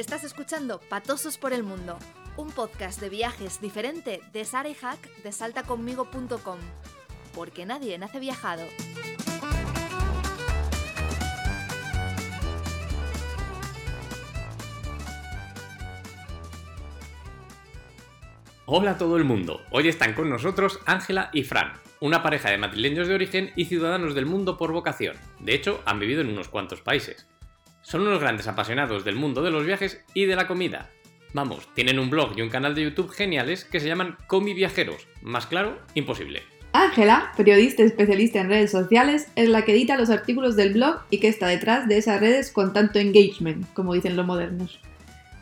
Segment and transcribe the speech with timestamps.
[0.00, 1.98] Estás escuchando Patosos por el Mundo,
[2.38, 6.58] un podcast de viajes diferente de Sara Hack de saltaconmigo.com.
[7.34, 8.62] Porque nadie nace viajado.
[18.64, 19.60] Hola a todo el mundo.
[19.70, 24.14] Hoy están con nosotros Ángela y Fran, una pareja de madrileños de origen y ciudadanos
[24.14, 25.18] del mundo por vocación.
[25.40, 27.26] De hecho, han vivido en unos cuantos países.
[27.90, 30.90] Son unos grandes apasionados del mundo de los viajes y de la comida.
[31.32, 35.08] Vamos, tienen un blog y un canal de YouTube geniales que se llaman Comi Viajeros.
[35.22, 36.44] Más claro, imposible.
[36.72, 41.18] Ángela, periodista especialista en redes sociales, es la que edita los artículos del blog y
[41.18, 44.78] que está detrás de esas redes con tanto engagement, como dicen los modernos.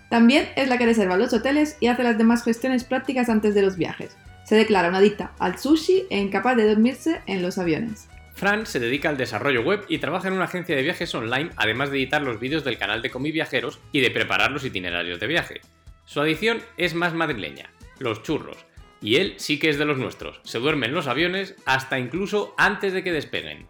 [0.09, 3.61] También es la que reserva los hoteles y hace las demás gestiones prácticas antes de
[3.61, 4.17] los viajes.
[4.45, 8.08] Se declara una adicta al sushi e incapaz de dormirse en los aviones.
[8.39, 11.91] Fran se dedica al desarrollo web y trabaja en una agencia de viajes online, además
[11.91, 15.27] de editar los vídeos del canal de Comi Viajeros y de preparar los itinerarios de
[15.27, 15.61] viaje.
[16.05, 18.65] Su adicción es más madrileña, los churros.
[19.01, 20.41] Y él sí que es de los nuestros.
[20.45, 23.69] Se duerme en los aviones hasta incluso antes de que despeguen.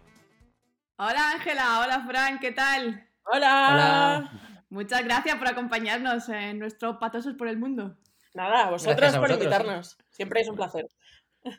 [0.97, 3.09] Hola Ángela, hola Fran, ¿qué tal?
[3.23, 4.31] Hola.
[4.69, 7.97] Muchas gracias por acompañarnos en nuestro Patosos por el Mundo.
[8.35, 9.45] Nada, a vosotros a por vosotros.
[9.45, 9.97] invitarnos.
[10.11, 10.85] Siempre es un placer.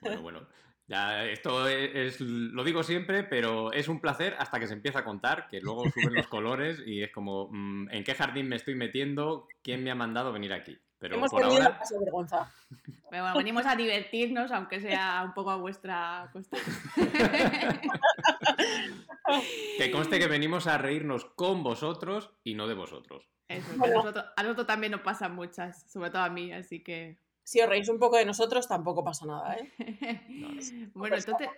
[0.01, 0.49] Bueno, bueno.
[0.91, 4.99] Ya, esto es, es- lo digo siempre, pero es un placer hasta que se empieza
[4.99, 8.57] a contar, que luego suben los colores y es como, mm, ¿en qué jardín me
[8.57, 9.47] estoy metiendo?
[9.63, 10.77] ¿Quién me ha mandado venir aquí?
[10.99, 12.53] Pero Hemos por tenido ahora, paso de vergüenza.
[13.09, 16.57] Pero bueno, venimos a divertirnos, aunque sea un poco a vuestra costa.
[19.79, 23.29] que conste que venimos a reírnos con vosotros y no de vosotros.
[23.47, 26.83] Eso, que a nosotros, a nosotros también nos pasan muchas, sobre todo a mí, así
[26.83, 27.17] que...
[27.45, 29.71] Si os reís un poco de nosotros, tampoco pasa nada, ¿eh?
[30.95, 31.49] bueno, entonces...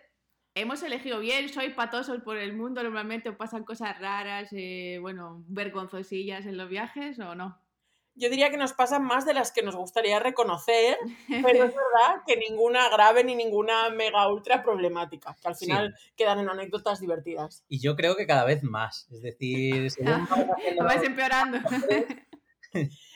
[0.55, 5.43] Hemos elegido bien, sois patosos por el mundo, normalmente os pasan cosas raras, eh, bueno,
[5.49, 7.59] vergonzosillas en los viajes o no.
[8.15, 10.99] Yo diría que nos pasan más de las que nos gustaría reconocer,
[11.43, 15.65] pero es verdad que ninguna grave ni ninguna mega ultra problemática, que al Sí.
[15.65, 17.65] final quedan en anécdotas divertidas.
[17.69, 19.09] Y yo creo que cada vez más.
[19.11, 20.29] Es decir, según
[20.87, 21.61] Vais empeorando.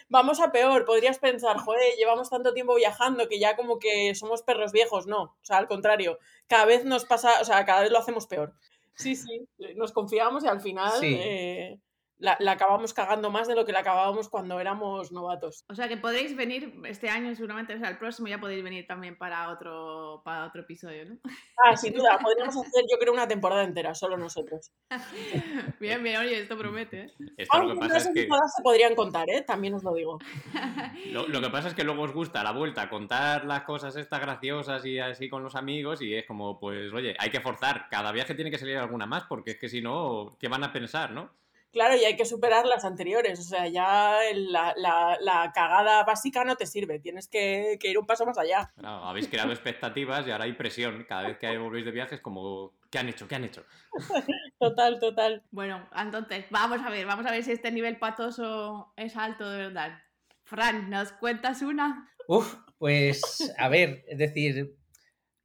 [0.08, 4.42] Vamos a peor, podrías pensar, joder, llevamos tanto tiempo viajando que ya como que somos
[4.42, 7.90] perros viejos, no, o sea, al contrario, cada vez nos pasa, o sea, cada vez
[7.90, 8.54] lo hacemos peor.
[8.94, 11.16] Sí, sí, nos confiamos y al final Sí.
[11.20, 11.80] eh,
[12.18, 15.64] la, la acabamos cagando más de lo que la acabábamos cuando éramos novatos.
[15.68, 18.86] O sea que podréis venir este año, seguramente, o sea, el próximo ya podéis venir
[18.86, 21.16] también para otro, para otro episodio, ¿no?
[21.64, 24.72] Ah, sin duda, podríamos hacer yo creo una temporada entera, solo nosotros.
[25.80, 27.14] Bien, bien, oye, esto promete, ¿eh?
[27.36, 29.42] Esto lo que Aunque pasa es que, entradas se podrían contar, ¿eh?
[29.42, 30.18] También os lo digo.
[31.12, 33.96] lo, lo que pasa es que luego os gusta a la vuelta contar las cosas
[33.96, 37.88] estas graciosas y así con los amigos y es como, pues, oye, hay que forzar.
[37.90, 40.72] Cada viaje tiene que salir alguna más porque es que si no, ¿qué van a
[40.72, 41.30] pensar, no?
[41.76, 46.42] Claro, y hay que superar las anteriores, o sea, ya la, la- la cagada básica
[46.42, 48.72] no te sirve, tienes que, que ir un paso más allá.
[48.82, 51.04] Habéis creado expectativas y ahora hay presión.
[51.06, 53.28] Cada vez que volvéis de viajes, como, ¿qué han hecho?
[53.28, 53.62] ¿Qué han hecho?
[54.58, 55.42] Total, total.
[55.50, 59.58] Bueno, entonces, vamos a ver, vamos a ver si este nivel patoso es alto de
[59.66, 59.98] verdad.
[60.44, 62.08] Fran, ¿nos cuentas una?
[62.26, 64.76] Uf, pues a ver, es decir,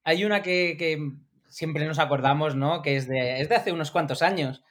[0.05, 0.97] hay una que, que
[1.49, 2.81] siempre nos acordamos, ¿no?
[2.81, 4.63] Que es de, es de hace unos cuantos años.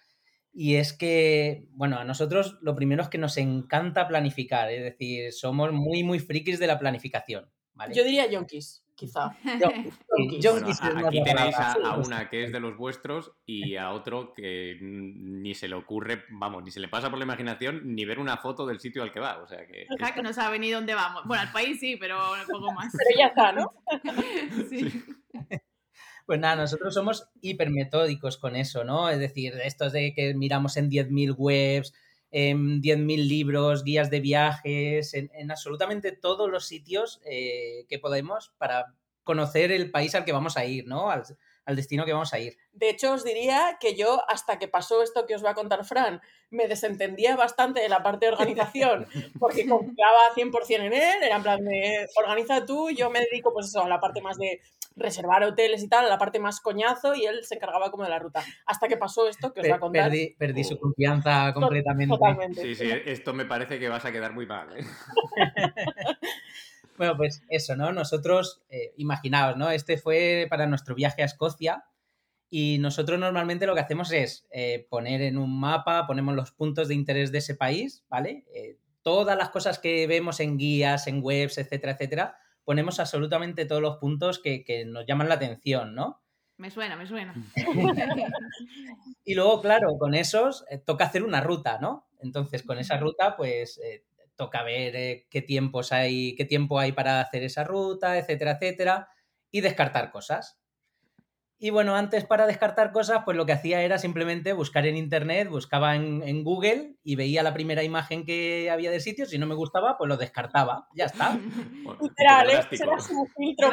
[0.53, 5.33] Y es que, bueno, a nosotros lo primero es que nos encanta planificar, es decir,
[5.33, 7.94] somos muy, muy frikis de la planificación, ¿vale?
[7.94, 9.31] Yo diría yonkis, quizá.
[10.16, 14.34] Sí, yo Bueno, aquí tenéis a, una que es de los vuestros y a otro
[14.34, 18.19] que ni se le ocurre, vamos, ni se le pasa por la imaginación ni ver
[18.19, 19.39] una foto del sitio al que va.
[19.39, 19.87] O sea que.
[19.99, 21.22] Ja, que no sabe ni dónde vamos.
[21.27, 22.93] Bueno, al país sí, pero un poco más.
[22.93, 23.72] Pero ya está, ¿no?
[24.69, 25.03] Sí.
[26.31, 29.11] Pues nada, nosotros somos hipermetódicos con eso, ¿no?
[29.11, 31.93] Es decir, estos de que miramos en 10.000 webs,
[32.31, 38.53] en 10.000 libros, guías de viajes, en, en absolutamente todos los sitios eh, que podemos
[38.59, 41.11] para conocer el país al que vamos a ir, ¿no?
[41.65, 42.56] Al destino que vamos a ir.
[42.72, 45.84] De hecho, os diría que yo, hasta que pasó esto que os va a contar
[45.84, 46.21] Fran,
[46.51, 49.07] me desentendía bastante de la parte de organización,
[49.39, 53.66] porque confiaba 100% en él, era en plan de, organiza tú, yo me dedico pues
[53.66, 54.60] eso, a la parte más de
[54.97, 58.10] reservar hoteles y tal, a la parte más coñazo, y él se encargaba como de
[58.10, 58.45] la ruta.
[58.66, 60.04] Hasta que pasó esto que os va a contar.
[60.04, 62.15] Perdí, perdí su confianza completamente.
[62.15, 62.63] Totalmente.
[62.63, 64.68] Sí, sí, esto me parece que vas a quedar muy mal.
[64.77, 64.84] ¿eh?
[67.01, 67.93] Bueno, pues eso, ¿no?
[67.93, 69.71] Nosotros, eh, imaginaos, ¿no?
[69.71, 71.87] Este fue para nuestro viaje a Escocia
[72.51, 76.89] y nosotros normalmente lo que hacemos es eh, poner en un mapa, ponemos los puntos
[76.89, 78.45] de interés de ese país, ¿vale?
[78.55, 83.81] Eh, todas las cosas que vemos en guías, en webs, etcétera, etcétera, ponemos absolutamente todos
[83.81, 86.21] los puntos que, que nos llaman la atención, ¿no?
[86.59, 87.33] Me suena, me suena.
[89.25, 92.09] Y luego, claro, con esos eh, toca hacer una ruta, ¿no?
[92.21, 94.05] Entonces, con esa ruta, pues eh,
[94.41, 99.09] toca ver eh, qué tiempos hay, qué tiempo hay para hacer esa ruta, etcétera, etcétera,
[99.51, 100.59] y descartar cosas.
[101.59, 105.51] Y bueno, antes para descartar cosas, pues lo que hacía era simplemente buscar en internet,
[105.51, 109.27] buscaba en, en Google y veía la primera imagen que había de sitio.
[109.27, 110.89] Si no me gustaba, pues lo descartaba.
[110.95, 111.39] Ya está.
[111.84, 113.01] Bueno, un Literal, poco ¿eh?
[113.01, 113.71] su filtro.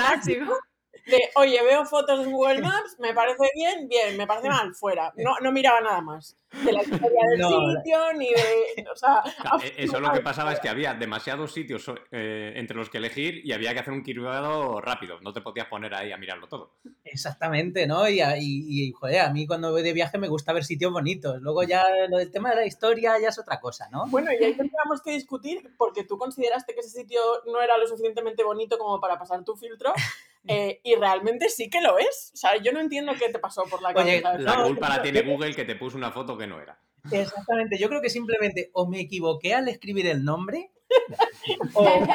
[1.05, 5.13] De, oye, veo fotos en Google Maps, me parece bien, bien, me parece mal, fuera.
[5.17, 6.35] No, no miraba nada más.
[6.63, 7.49] De la historia del No.
[7.75, 8.87] sitio, ni de.
[8.91, 12.77] O sea, Claro, e- Eso lo que pasaba es que había demasiados sitios eh, entre
[12.77, 15.19] los que elegir y había que hacer un cribado rápido.
[15.21, 16.71] No te podías poner ahí a mirarlo todo.
[17.03, 18.07] Exactamente, ¿no?
[18.07, 21.41] Y, y, y, joder, a mí cuando voy de viaje me gusta ver sitios bonitos.
[21.41, 24.05] Luego ya lo del tema de la historia ya es otra cosa, ¿no?
[24.07, 27.87] Bueno, y ahí tendríamos que discutir porque tú consideraste que ese sitio no era lo
[27.87, 29.91] suficientemente bonito como para pasar tu filtro.
[30.47, 32.31] Eh, y realmente sí que lo es.
[32.33, 34.51] O sea, yo no entiendo qué te pasó por la Oye, cabeza.
[34.51, 36.79] La No, culpa la tiene Google que te puso una foto que no era.
[37.11, 40.71] Exactamente, yo creo que simplemente o me equivoqué al escribir el nombre
[41.73, 42.05] o,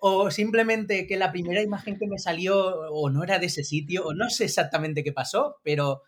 [0.00, 2.56] o simplemente que la primera imagen que me salió
[2.90, 6.02] o no era de ese sitio o no sé exactamente qué pasó, pero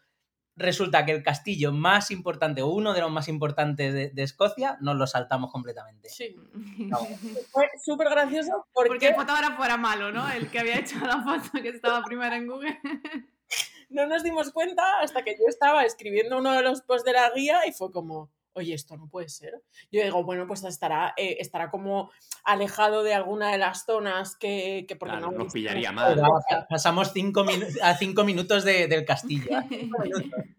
[0.60, 4.76] resulta que el castillo más importante o uno de los más importantes de, de Escocia
[4.80, 6.08] nos lo saltamos completamente.
[6.08, 6.36] Sí.
[6.78, 6.98] No,
[7.52, 10.30] Fue súper gracioso Porque porque el fotógrafo era malo, ¿no?
[10.30, 12.78] El que había hecho la foto que estaba primero en Google.
[13.88, 17.30] no nos dimos cuenta hasta que yo estaba escribiendo uno de los posts de la
[17.30, 19.54] guía y fue como, oye, esto no puede ser.
[19.90, 22.10] Yo digo, bueno, pues estará, eh, estará como
[22.44, 26.20] alejado de alguna de las zonas que, que porque Claro, no nos pillaría mal.
[26.68, 27.44] pasamos cinco
[27.82, 29.50] a cinco minutos de- del castillo.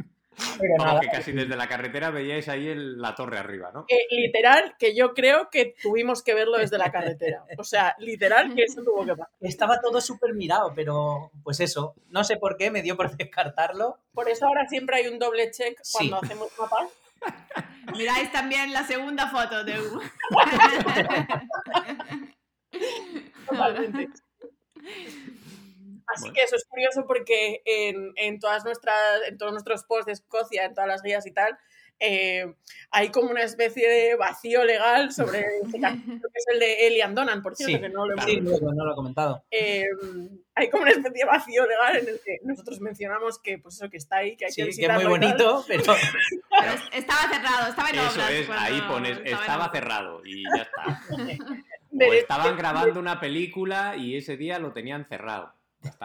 [0.79, 3.85] nada, que casi desde la carretera veíais ahí el- la torre arriba, ¿no?
[3.87, 7.43] Eh, literal, que yo creo que tuvimos que verlo desde la carretera.
[7.57, 9.27] O sea, literal, que eso tuvo que pasar.
[9.41, 13.99] estaba todo súper mirado, pero pues eso, no sé por qué, me dio por descartarlo.
[14.13, 16.09] Por eso ahora siempre hay un doble check Sí.
[16.09, 16.87] cuando hacemos mapas.
[17.95, 20.11] Miráis también la segunda foto de Google.
[23.47, 24.09] Totalmente.
[26.07, 26.33] Así Bueno.
[26.33, 30.65] que eso es curioso porque en, en todas nuestras, en todos nuestros posts de Escocia,
[30.65, 31.57] en todas las guías y tal,
[32.03, 32.51] eh,
[32.89, 37.13] hay como una especie de vacío legal sobre este capítulo que es el de Elian
[37.15, 39.43] Donan, por cierto, Sí, que no lo hemos Sí, no, no lo he comentado.
[39.51, 39.85] eh,
[40.55, 43.89] hay como una especie de vacío legal en el que nosotros mencionamos que pues eso
[43.89, 45.93] que está ahí, que hay Sí, que que es visitarlo muy bonito, pero Pero
[46.73, 48.31] es- estaba cerrado, estaba en Eso obras.
[48.31, 51.01] es, cuando ahí pones, estaba estaba cerrado y ya está.
[51.93, 55.53] O estaban grabando una película y ese día lo tenían cerrado.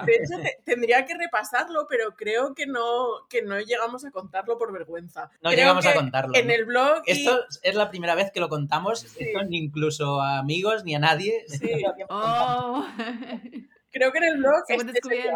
[0.07, 4.57] De hecho, te- tendría que repasarlo, pero creo que no, que no llegamos a contarlo
[4.59, 5.31] por vergüenza.
[5.43, 6.35] no Creo llegamos a contarlo.
[6.35, 6.53] En ¿no?
[6.55, 10.39] el blog y- Esto es la primera vez que lo contamos, esto ni incluso a
[10.39, 11.45] amigos ni a nadie.
[11.49, 11.83] Sí.
[12.09, 12.87] Oh,
[13.93, 15.31] creo que en el blog este-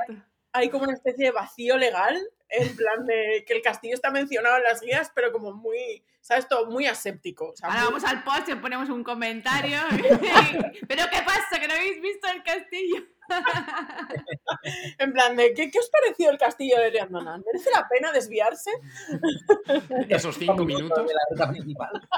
[0.53, 4.57] hay como una especie de vacío legal, en plan de que el castillo está mencionado
[4.57, 6.49] en las guías, pero como muy, ¿sabes?
[6.49, 7.51] Todo muy aséptico.
[7.51, 9.79] o sea, Ahora muy- vamos al post y ponemos un comentario.
[10.89, 11.61] ¿Pero qué pasa?
[11.61, 13.05] ¿Que no habéis visto el castillo?
[14.99, 17.43] En plan de, ¿qué, qué os pareció el castillo de Leandonan?
[17.47, 18.71] ¿Merece la pena desviarse?
[20.09, 21.07] Esos cinco minutos.
[21.07, 22.09] de la ruta principal.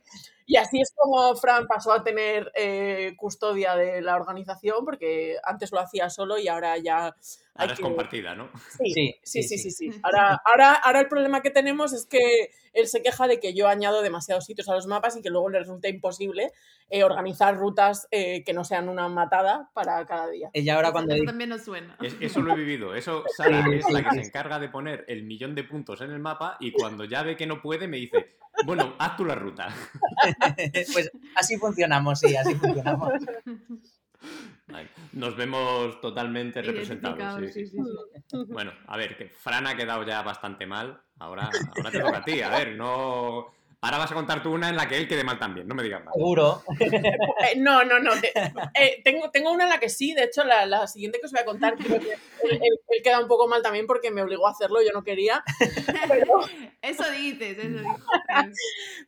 [0.50, 5.74] Y así es como Fran pasó a tener eh, custodia de la organización, porque antes
[5.74, 7.13] lo hacía solo y ahora ya...
[7.57, 8.50] hay Ahora es que- compartida, ¿no?
[8.77, 10.00] Sí, Sí, sí, sí, sí, sí.
[10.04, 13.68] Ahora, ahora, ahora el problema que tenemos es que él se queja de que yo
[13.68, 16.52] añado demasiados sitios a los mapas y que luego le resulta imposible
[16.90, 20.49] eh, organizar rutas eh, que no sean una matada para cada día.
[20.54, 21.97] Ella ahora cuando Eso también nos suena.
[22.02, 22.94] Es- eso lo he vivido.
[22.95, 26.19] Eso, Sara es la que se encarga de poner el millón de puntos en el
[26.19, 29.68] mapa y cuando ya ve que no puede me dice, bueno, haz tú la ruta.
[30.94, 33.11] pues así funcionamos, sí, así funcionamos.
[35.14, 37.52] Nos vemos totalmente representados.
[37.54, 37.78] Sí, sí, sí.
[38.50, 41.02] Bueno, a ver, que Fran ha quedado ya bastante mal.
[41.19, 42.42] Ahora, ahora te toca a ti.
[42.42, 43.56] A ver, no.
[43.80, 45.84] Ahora vas a contar tú una en la que él quede mal también, no me
[45.84, 46.14] digas más.
[46.16, 46.64] Seguro.
[46.80, 48.12] Eh, no, no, no.
[48.19, 48.34] te-
[48.74, 51.31] eh, tengo, tengo una en la que sí, de hecho, la, la siguiente que os
[51.31, 52.19] voy a contar, creo que él,
[52.54, 55.44] él- él queda un poco mal también porque me obligó a hacerlo, yo no quería.
[56.07, 56.42] Pero,
[56.81, 58.57] Eso dices, eso dices.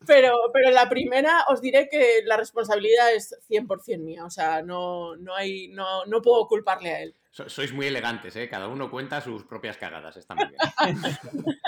[0.05, 5.15] pero, pero la primera os diré que la responsabilidad es 100% mía, o sea, no,
[5.15, 7.15] no, hay, no, no puedo culparle a él.
[7.31, 8.47] So- sois muy elegantes, ¿eh?
[8.49, 10.17] Cada uno cuenta sus propias cagadas.
[10.17, 10.59] Está muy bien.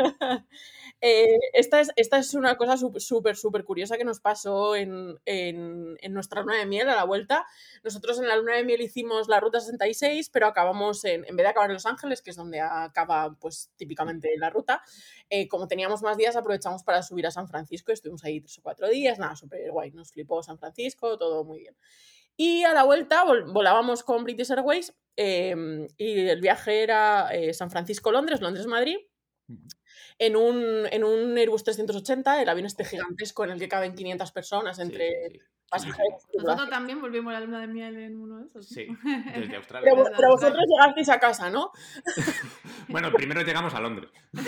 [1.04, 5.98] Eh, esta, es, esta es una cosa súper, súper, curiosa que nos pasó en, en-
[6.14, 7.46] nuestra luna de miel a la vuelta.
[7.84, 11.44] Nosotros en la luna de miel hicimos la ruta 66, pero acabamos en, en vez
[11.46, 14.84] de acabar en Los Ángeles, que es donde acaba pues típicamente la ruta,
[15.30, 18.62] eh, como teníamos más días aprovechamos para subir a San Francisco, estuvimos ahí tres o
[18.62, 21.76] cuatro días, nada, súper guay, nos flipó San Francisco, todo muy bien.
[22.38, 27.54] Y a la vuelta vol- volábamos con British Airways eh, y el viaje era eh,
[27.54, 28.98] San Francisco-Londres, Londres-Madrid.
[30.18, 34.32] En un, en un Airbus 380, el avión este gigantesco en el que caben 500
[34.32, 35.40] personas entre sí, sí.
[35.72, 38.68] Nosotros también volvimos a la luna de miel en uno de esos.
[38.68, 38.98] Sí, ¿no?
[39.40, 39.92] desde Australia.
[39.94, 41.72] Pero, pero vosotros llegasteis a casa, ¿no?
[42.88, 44.10] Bueno, primero llegamos a Londres.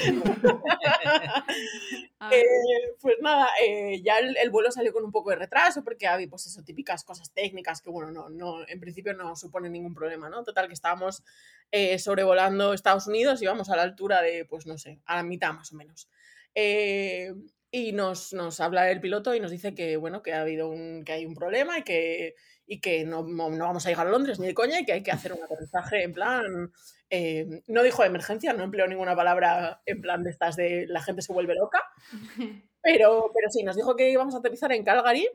[2.32, 6.08] Eh, pues nada, eh, ya el, el vuelo salió con un poco de retraso porque
[6.08, 9.94] había, pues eso, típicas cosas técnicas que, bueno, no, no, en principio no suponen ningún
[9.94, 10.42] problema, ¿no?
[10.42, 11.22] Total, que estábamos
[11.70, 15.24] eh, sobrevolando Estados Unidos y íbamos a la altura de, pues no sé, a la
[15.24, 16.08] mitad más o menos.
[16.56, 17.34] Eh,
[17.76, 21.04] y nos, nos habla el piloto y nos dice que, bueno, que ha habido un,
[21.04, 22.36] que hay un problema y que,
[22.68, 24.94] y que no, no no vamos a llegar a Londres ni de coña y que
[24.94, 26.72] hay que hacer un aterrizaje en plan...
[27.10, 31.24] eh, no dijo emergencia, no empleó ninguna palabra en plan de estas de la gente
[31.24, 31.82] se vuelve loca,
[32.84, 35.28] pero, pero sí, nos dijo que íbamos a aterrizar en Calgary,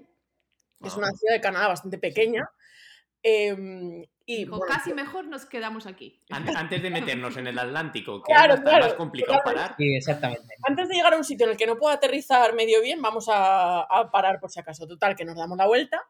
[0.81, 2.49] que es una ciudad de Canadá bastante pequeña.
[3.23, 6.21] Em, y dijo, bueno, casi mejor nos quedamos aquí.
[6.31, 9.57] Antes, de meternos en el Atlántico, que Claro, es claro, más complicado claro.
[9.59, 10.55] parar, Sí, exactamente.
[10.69, 13.29] antes de llegar a un sitio en el que no pueda aterrizar medio bien, vamos
[13.31, 14.87] a, a parar por si acaso.
[14.87, 16.03] Total, que nos damos la vuelta.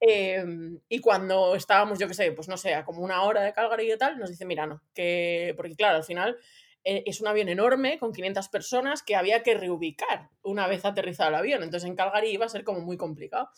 [0.00, 3.52] em, y cuando estábamos, yo qué sé, pues no sé, a como una hora de
[3.52, 6.36] Calgary y tal, nos dice, mira, no, que, porque claro, al final
[6.84, 11.30] eh, es un avión enorme con 500 personas que había que reubicar una vez aterrizado
[11.30, 11.62] el avión.
[11.64, 13.50] Entonces en Calgary iba a ser como muy complicado.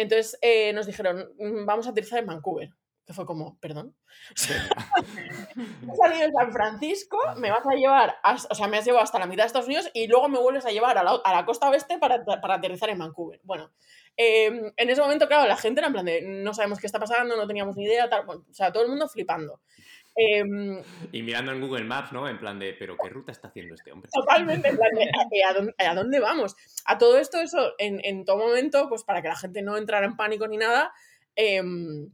[0.00, 2.70] Entonces eh, nos dijeron, "Mm, vamos a aterrizar en Vancouver.
[3.06, 3.96] Que fue como, perdón.
[4.36, 8.16] He salido de San Francisco, me vas a llevar,
[8.50, 10.64] o sea, me has llevado hasta la mitad de Estados Unidos y luego me vuelves
[10.64, 13.40] a llevar a la, a la costa oeste para, para aterrizar en Vancouver.
[13.42, 13.72] Bueno,
[14.16, 17.00] eh, en ese momento, claro, la gente era en plan de no sabemos qué está
[17.00, 19.60] pasando, no teníamos ni idea, tal, bueno, o sea, todo el mundo flipando.
[20.16, 20.42] Eh,
[21.12, 22.28] y mirando en Google Maps, ¿no?
[22.28, 24.10] En plan de, ¿pero qué ruta está haciendo este hombre?
[24.12, 26.56] Totalmente, en plan de, "¿Eh, ¿a dónde, a dónde vamos?
[26.84, 30.06] A todo esto, eso, en, en todo momento, pues para que la gente no entrara
[30.06, 30.92] en pánico ni nada,
[31.36, 32.10] em,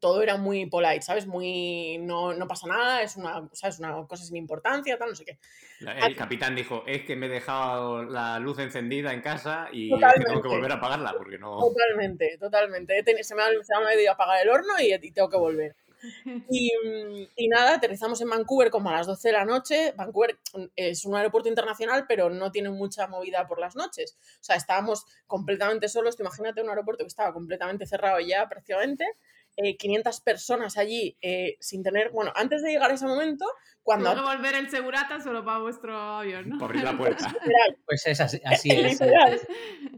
[0.00, 1.26] todo era muy polite, ¿sabes?
[1.26, 3.78] Muy, no, no pasa nada, es una, ¿sabes?
[3.80, 5.38] una cosa sin importancia, tal, no sé qué.
[5.80, 10.24] El capitán dijo, es que me he dejado la luz encendida en casa y Totalmente.
[10.26, 11.58] tengo que volver a apagarla porque no...
[11.58, 13.04] Totalmente, totalmente.
[13.22, 15.36] Se me ha, se me ha ido a apagar el horno y, y tengo que
[15.36, 15.76] volver.
[16.50, 19.92] Y, mm, y nada, aterrizamos en Vancouver como a las 12 de la noche.
[19.96, 24.16] Vancouver mm, es un aeropuerto internacional, pero no tiene mucha movida por las noches.
[24.40, 26.16] O sea, estábamos completamente solos.
[26.16, 29.04] Te imagínate un aeropuerto que estaba completamente cerrado ya prácticamente.
[29.56, 32.10] Eh, 500 personas allí eh, sin tener...
[32.10, 33.46] Bueno, antes de llegar a ese momento,
[33.82, 34.14] cuando...
[34.14, 36.64] Que volver el segurata solo para vuestro avión, ¿no?
[36.64, 37.28] Abrir la puerta.
[37.32, 38.92] literal, Pues es así, así es.
[38.92, 39.40] literal,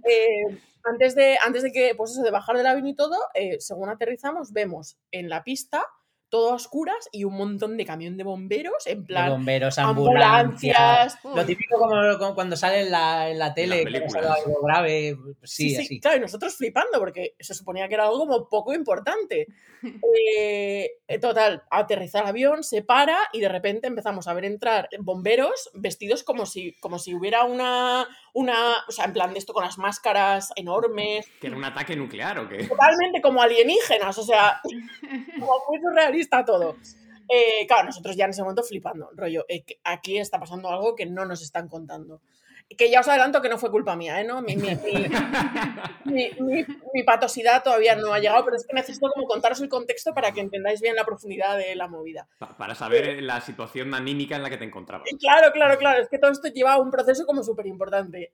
[0.05, 3.57] eh, antes, de, antes de que, pues eso, de bajar del avión y todo, eh,
[3.61, 5.85] según aterrizamos, vemos en la pista
[6.29, 11.19] todo a oscuras y un montón de camión de bomberos, en De plan, bomberos, ambulancias.
[11.25, 15.17] Lo típico como, como cuando sale en la, en la tele, que pasa algo grave.
[15.23, 18.75] pues Sí, Sí, claro, y nosotros flipando porque se suponía que era algo como poco
[18.75, 19.47] importante.
[20.39, 24.89] Eh, eh, total, aterriza el avión, se para y de repente empezamos a ver entrar
[24.99, 29.55] bomberos vestidos como si, como si hubiera una, una, o sea, en plan de esto
[29.55, 32.65] con las máscaras enormes, ¿Que era un ataque nuclear o qué?
[32.65, 34.61] totalmente como alienígenas, o sea,
[35.41, 36.77] como muy surrealista todo.
[37.31, 41.07] Eh, claro, nosotros ya en ese momento flipando, rollo, eh, aquí está pasando algo que
[41.07, 42.21] no nos están contando.
[42.69, 44.25] Que ya os adelanto que no fue culpa mía, ¿eh?
[44.25, 44.43] ¿No?
[46.05, 46.31] Mi,
[46.95, 50.33] mi- patosidad todavía no ha llegado, pero es que necesito como contaros el contexto para
[50.33, 52.29] que entendáis bien la profundidad de la movida.
[52.39, 55.09] Pa- Para saber la situación anímica en la que te encontrabas.
[55.21, 58.33] Claro, claro, claro, es que todo esto lleva un proceso como súper importante.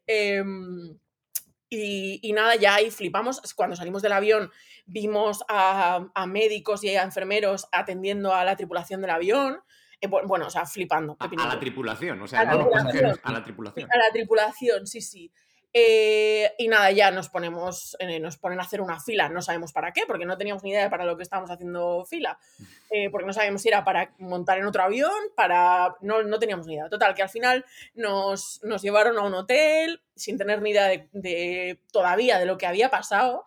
[1.68, 3.40] y, y nada, ya ahí flipamos.
[3.54, 4.50] Cuando salimos del avión
[4.86, 9.60] vimos a, a médicos y a enfermeros atendiendo a la tripulación del avión.
[10.02, 11.16] Eh, bu- bueno, o sea, flipando.
[11.18, 13.20] A, a la tripulación, o sea, A la no tripulación.
[13.22, 13.88] a la tripulación.
[13.90, 15.32] A la tripulación, sí, sí.
[15.74, 19.72] Eh, y nada, ya nos ponemos, eh, nos ponen a hacer una fila, no sabemos
[19.72, 22.38] para qué, porque no teníamos ni idea de para lo que estábamos haciendo fila,
[22.90, 25.96] eh, porque no sabíamos si era para montar en otro avión, para...
[26.02, 26.90] No, no teníamos ni idea.
[26.90, 31.08] Total, que al final nos, nos llevaron a un hotel sin tener ni idea de,
[31.12, 33.46] de- todavía de lo que había pasado.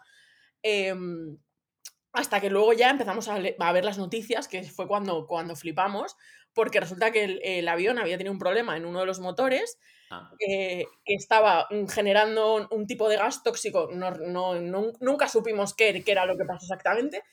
[2.16, 6.16] Hasta que luego ya empezamos a, ver las noticias, que fue cuando, cuando flipamos,
[6.54, 9.78] porque resulta que el, el avión había tenido un problema en uno de los motores
[10.12, 15.28] Ah, eh, que estaba generando un, un tipo de gas tóxico, no, no- nun- nunca
[15.28, 17.24] supimos qué, qué era lo que pasó exactamente,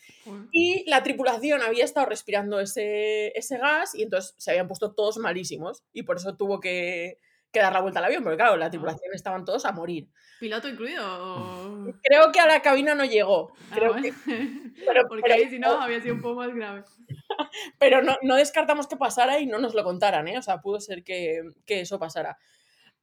[0.50, 5.18] y la tripulación había estado respirando ese, ese gas y entonces se habían puesto todos
[5.18, 7.18] malísimos y por eso tuvo que,
[7.52, 10.08] que dar la vuelta al avión, porque claro, la tripulación estaban todos a morir.
[10.40, 11.92] ¿Piloto incluido?
[12.02, 14.02] Creo que a la cabina no llegó, Ah, creo bueno.
[14.02, 16.82] que- pero, Porque pero- ahí si no había sido un poco más grave.
[17.78, 20.38] pero no, no descartamos que pasara y no nos lo contaran, ¿eh?
[20.38, 22.38] O sea, pudo ser que, que eso pasara.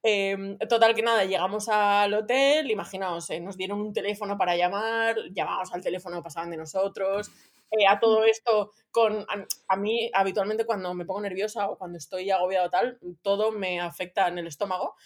[0.02, 5.16] Em, total que nada, llegamos al hotel, imaginaos, eh, nos dieron un teléfono para llamar,
[5.32, 7.30] llamábamos al teléfono, pasaban de nosotros.
[7.72, 11.98] Eh, a todo esto, con a, a mí habitualmente cuando me pongo nerviosa o cuando
[11.98, 14.96] estoy agobiada o tal, todo me afecta en el estómago.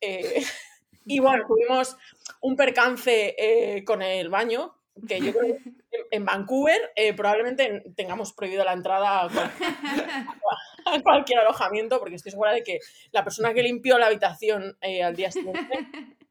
[0.00, 0.44] Eh,
[1.06, 1.96] y bueno, tuvimos
[2.40, 4.74] un percance eh, con el baño,
[5.08, 5.72] que yo creo que
[6.12, 9.50] en, Vancouver eh, probablemente tengamos prohibido la entrada a, cual-
[10.86, 12.78] a cualquier alojamiento, porque estoy segura de que
[13.10, 15.84] la persona que limpió la habitación eh, al día siguiente,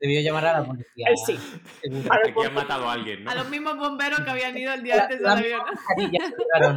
[0.03, 1.07] Debió llamar a la policía.
[1.09, 1.39] eh, sí,
[2.11, 3.31] Aquí han matado a alguien, ¿no?
[3.31, 5.61] A los mismos bomberos que habían ido el día La- antes del la- avión.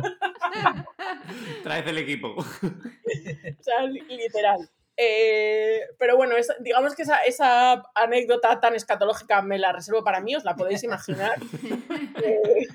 [1.64, 2.28] Traed el equipo.
[2.38, 4.68] o sea, li- literal.
[4.96, 10.20] Eh, pero bueno, es- digamos que esa, esa anécdota tan escatológica me la reservo para
[10.20, 11.32] mí, os la podéis imaginar.
[12.22, 12.66] Eh,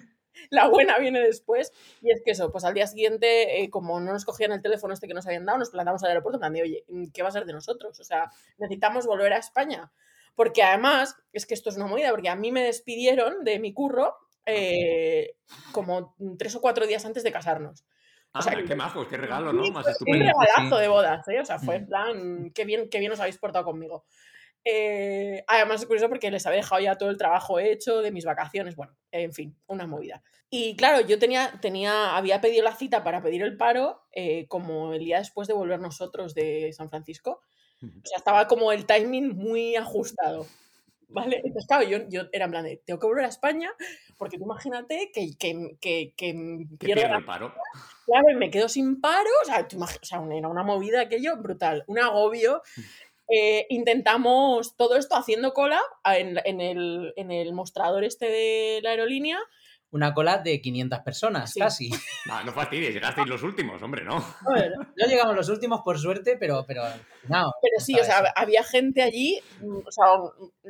[0.50, 1.72] la buena viene después.
[2.02, 4.94] Y es que eso, pues al día siguiente, eh, como no nos cogían el teléfono
[4.94, 7.30] este que nos habían dado, nos plantamos al aeropuerto en plan de, oye, ¿qué va
[7.30, 8.00] a ser de nosotros?
[8.00, 9.92] O sea, necesitamos volver a España.
[10.36, 13.74] Porque además, es que esto es una movida, porque a mí me despidieron de mi
[13.74, 15.36] curro eh,
[15.72, 17.86] como tres o cuatro días antes de casarnos.
[18.34, 19.64] Ah, sea, que- qué majos, qué regalo, ¿no?
[19.72, 19.86] Más.
[20.02, 20.82] Un regalazo Sí.
[20.82, 21.40] de bodas, ¿eh?
[21.42, 21.88] O sea, fue en Mm.
[21.88, 24.06] plan, qué bien, qué bien os habéis portado conmigo.
[24.64, 28.26] Eh, además es curioso porque les había dejado ya todo el trabajo hecho de mis
[28.26, 30.24] vacaciones, bueno, en fin, una movida.
[30.50, 34.94] Y claro, yo tenía, tenía, había pedido la cita para pedir el paro eh, como
[34.94, 37.42] el día después de volver nosotros de San Francisco.
[37.82, 40.46] O sea, estaba como el timing muy ajustado.
[41.14, 41.42] ¿Vale?
[41.44, 43.70] Entonces, claro, yo, yo era en plan de, tengo que volver a España,
[44.18, 47.54] porque tú imagínate que, que, que, que pierdo el paro.
[48.06, 51.84] Claro, me quedo sin paro, o sea, tú o sea, era una movida aquello brutal,
[51.88, 52.62] un agobio.
[53.28, 58.92] Eh, intentamos todo esto haciendo cola en, en el, en el mostrador este de la
[58.92, 59.40] aerolínea.
[59.92, 61.60] Una cola de 500 personas, Sí.
[61.60, 61.90] casi.
[62.30, 64.24] Ah, no fastidies, llegasteis los últimos, hombre, ¿no?
[64.96, 66.84] No llegamos los últimos por suerte, pero, pero
[67.28, 67.52] no.
[67.62, 68.28] Pero sí, o sea, eso.
[68.36, 70.06] había gente allí, o sea,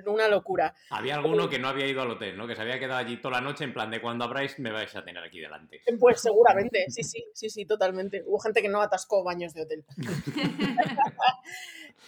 [0.05, 0.73] una locura.
[0.89, 2.47] Había alguno que no había ido al hotel, ¿no?
[2.47, 4.95] Que se había quedado allí toda la noche en plan de cuando abráis me vais
[4.95, 5.81] a tener aquí delante.
[5.99, 8.23] Pues seguramente, sí, sí, sí, sí, totalmente.
[8.25, 9.85] Hubo gente que no atascó baños de hotel.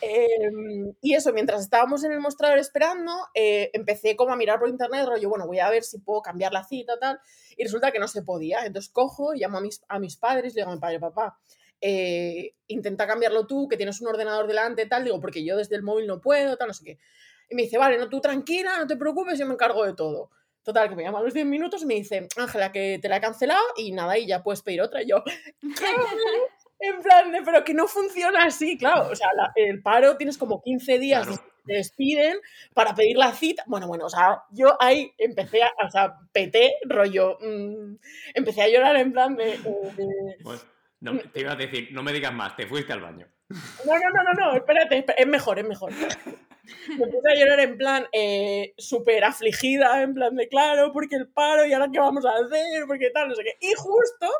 [0.01, 4.67] Em, y eso, mientras estábamos en el mostrador esperando, eh, empecé como a mirar por
[4.67, 6.97] internet, rollo, bueno, voy a ver si puedo cambiar la cita,
[7.57, 8.65] y resulta que no se podía.
[8.65, 11.37] Entonces cojo, llamo a mis, a mis padres, le digo a mi padre, papá,
[11.81, 15.83] eh, intenta cambiarlo tú, que tienes un ordenador delante, tal, digo, porque yo desde el
[15.83, 16.99] móvil no puedo, tal, no sé qué.
[17.49, 20.29] Y me dice, vale, no, tú tranquila, no te preocupes, yo me encargo de todo.
[20.63, 23.17] Total, que me llama a los 10 minutos y me dice, Ángela, que te la
[23.17, 25.01] he cancelado y nada, y ya puedes pedir otra.
[25.03, 25.23] Yo.
[26.79, 29.09] En plan de, pero que no funciona así, claro.
[29.09, 31.27] O sea, el paro tienes como 15 días.
[31.65, 32.37] Te despiden
[32.73, 33.63] para pedir la cita.
[33.67, 37.37] Bueno, bueno, o sea, yo ahí empecé a, o sea, peté rollo.
[37.41, 37.95] mm,
[38.33, 39.57] empecé a llorar en plan de.
[40.43, 40.61] Bueno,
[40.99, 43.27] no, te iba a decir, no me digas más, te fuiste al baño.
[43.49, 45.91] No, no, no, no, no, espérate, espérate, es mejor, es mejor.
[46.87, 51.27] Me puse a llorar en plan eh, súper afligida, en plan de claro, porque el
[51.27, 53.57] paro y ahora qué vamos a hacer, porque tal, no sé qué.
[53.59, 54.31] Y justo,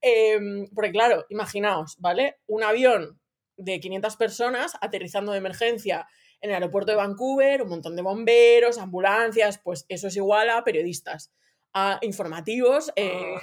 [0.00, 2.38] em, porque claro, imaginaos, ¿vale?
[2.46, 3.20] Un avión
[3.56, 6.08] de 500 personas aterrizando de emergencia
[6.40, 10.64] en el aeropuerto de Vancouver, un montón de bomberos, ambulancias, pues eso es igual a
[10.64, 11.32] periodistas,
[11.72, 13.34] a informativos, eh,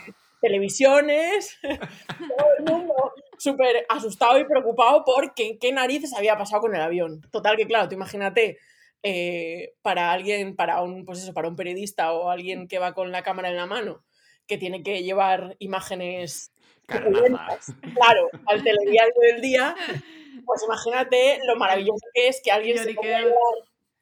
[0.41, 1.57] televisiones,
[2.37, 2.93] todo el mundo
[3.37, 7.21] súper asustado y preocupado por qué, qué narices había pasado con el avión.
[7.31, 8.57] Total que claro, tú imagínate
[9.03, 13.11] eh, para alguien, para un, pues eso, para un periodista o alguien que va con
[13.11, 14.03] la cámara en la mano,
[14.47, 16.51] que tiene que llevar imágenes
[16.87, 19.75] claro, al telediario del día,
[20.47, 23.21] pues imagínate lo maravilloso que es que alguien se ponga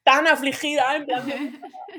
[0.06, 1.26] tan afligida, en plan,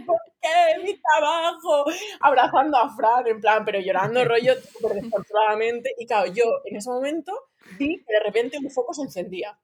[0.05, 1.83] ¿por qué mi trabajo?
[2.21, 5.93] Abrazando a Fran, en plan, pero llorando rollo súper descontroladamente.
[5.97, 7.33] Y claro, yo en ese momento
[7.77, 9.59] vi que de repente un foco se encendía.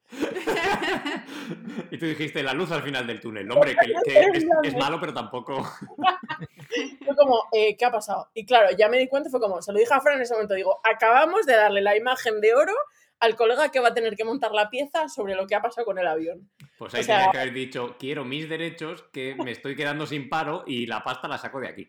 [1.90, 3.50] Y tú dijiste la luz al final del túnel.
[3.50, 5.64] Hombre, que, que es, es malo, pero tampoco.
[7.02, 8.28] Fue como, eh, ¿qué ha pasado?
[8.34, 10.34] Y claro, ya me di cuenta, fue como, se lo dije a Fran en ese
[10.34, 12.74] momento, digo, acabamos de darle la imagen de oro
[13.20, 15.84] al colega que va a tener que montar la pieza sobre lo que ha pasado
[15.86, 16.50] con el avión.
[16.78, 20.06] Pues ahí O sea- tenías que haber dicho, quiero mis derechos, que me estoy quedando
[20.06, 21.88] sin paro y la pasta la saco de aquí.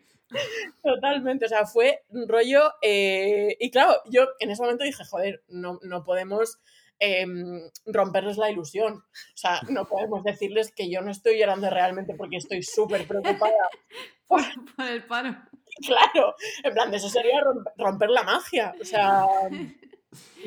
[0.81, 2.61] Totalmente, o sea, fue un rollo.
[2.81, 6.59] eh, y claro, yo en ese momento dije, joder, no, no podemos
[6.99, 8.93] em, romperles la ilusión.
[8.93, 13.69] O sea, no podemos decirles que yo no estoy llorando realmente porque estoy súper preocupada.
[14.27, 14.41] Por
[14.87, 15.35] el paro.
[15.85, 18.73] Claro, en plan, de eso sería romp- romper la magia.
[18.81, 19.25] O sea,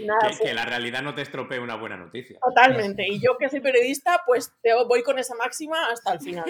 [0.04, 2.38] nada, Que, la realidad no te estropee una buena noticia.
[2.40, 3.06] totalmente.
[3.08, 6.44] Y yo que soy periodista, pues te voy con esa máxima hasta el final.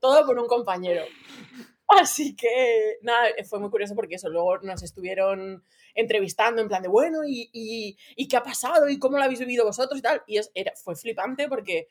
[0.00, 1.04] Todo por un compañero.
[1.88, 6.88] Así que, nada, fue muy curioso porque eso, luego nos estuvieron entrevistando en plan de,
[6.88, 8.88] bueno, ¿y, y, y qué ha pasado?
[8.88, 10.22] ¿Y cómo lo habéis vivido vosotros y tal?
[10.26, 11.88] Y es, era, fue flipante porque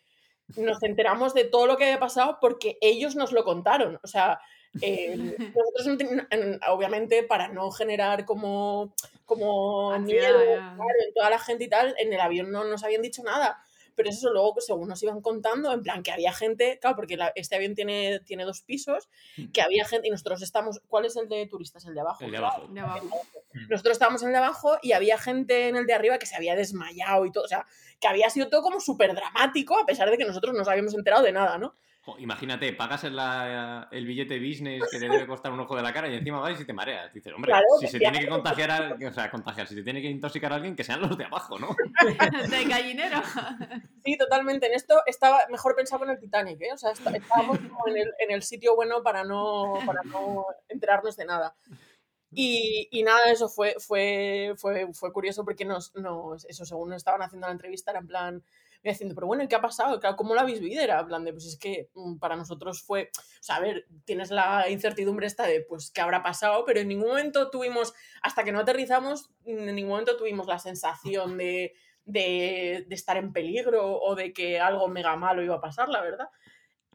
[0.55, 3.99] nos enteramos de todo lo que había pasado porque ellos nos lo contaron.
[4.03, 4.39] O sea,
[4.81, 5.15] eh,
[5.55, 8.93] nosotros, no ten- en- obviamente, para no generar como,
[9.27, 13.01] como miedo claro, en toda la gente y tal, en el avión no nos habían
[13.01, 13.61] dicho nada.
[13.97, 17.33] Pero eso luego, según nos iban contando, en plan que había gente, claro, porque la-
[17.36, 19.10] este avión tiene, tiene dos pisos,
[19.51, 21.83] que había gente y nosotros estamos, ¿cuál es el de turistas?
[21.86, 22.23] El de abajo.
[22.23, 22.53] El de claro.
[22.55, 22.73] abajo.
[22.73, 23.21] De abajo.
[23.69, 26.36] Nosotros estábamos en el de abajo y había gente en el de arriba que se
[26.38, 27.65] había desmayado y todo, o sea,
[27.99, 30.93] que había sido todo como súper dramático, a pesar de que nosotros no nos habíamos
[30.93, 31.75] enterado de nada, ¿no?
[32.19, 35.91] Imagínate, pagas el, la- el billete business que te debe costar un ojo de la
[35.91, 37.13] cara y encima vas y te mareas.
[37.13, 40.01] Dices, hombre, Claro, si se tiene que contagiar, a- o sea, contagiar, si se tiene
[40.01, 41.75] que intoxicar a alguien, que sean los de abajo, ¿no?
[42.49, 43.21] De gallinero.
[44.04, 44.67] Sí, totalmente.
[44.67, 46.71] En esto estaba mejor pensado en el Titanic, ¿eh?
[46.73, 50.45] O sea, está- estábamos como en el, en el sitio bueno para no, para no
[50.69, 51.56] enterarnos de nada.
[52.32, 56.97] Y, y nada, eso fue, fue, fue, fue curioso porque nos, nos, eso, según nos
[56.97, 58.43] estaban haciendo la entrevista, era en plan,
[58.84, 60.00] me diciendo, pero bueno, ¿y qué ha pasado?
[60.17, 60.82] ¿Cómo lo habéis vivido?
[60.84, 63.88] Era en plan de, pues es que mm, para nosotros fue, o sea, a ver,
[64.06, 66.65] tienes la incertidumbre esta de, pues, ¿qué habrá pasado?
[66.65, 71.38] Pero en ningún momento tuvimos, hasta que no aterrizamos, en ningún momento tuvimos la sensación
[71.38, 71.73] de,
[72.07, 76.01] de, de estar en peligro o de que algo mega malo iba a pasar, la
[76.01, 76.27] verdad.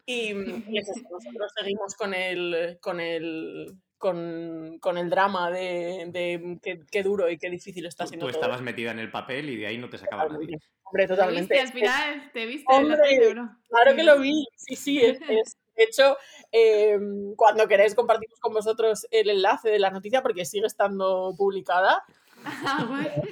[0.05, 6.07] Y, y es eso, nosotros seguimos con el, con el, con, con el drama de,
[6.09, 8.41] de qué, qué duro y qué difícil está Tú, siendo tú todo.
[8.41, 10.59] estabas metida en el papel y de ahí no te sacaba nadie.
[10.85, 11.55] Hombre, ¿Te totalmente.
[11.55, 12.31] viste al final?
[12.33, 13.59] ¿Te viste en la Hombre, tele no?
[13.69, 16.19] Claro que lo vi, sí, sí, es, es- de hecho,
[16.53, 16.99] eh,
[17.35, 22.03] cuando queréis compartimos con vosotros el enlace de la noticia porque sigue estando publicada.
[22.45, 22.87] Ah.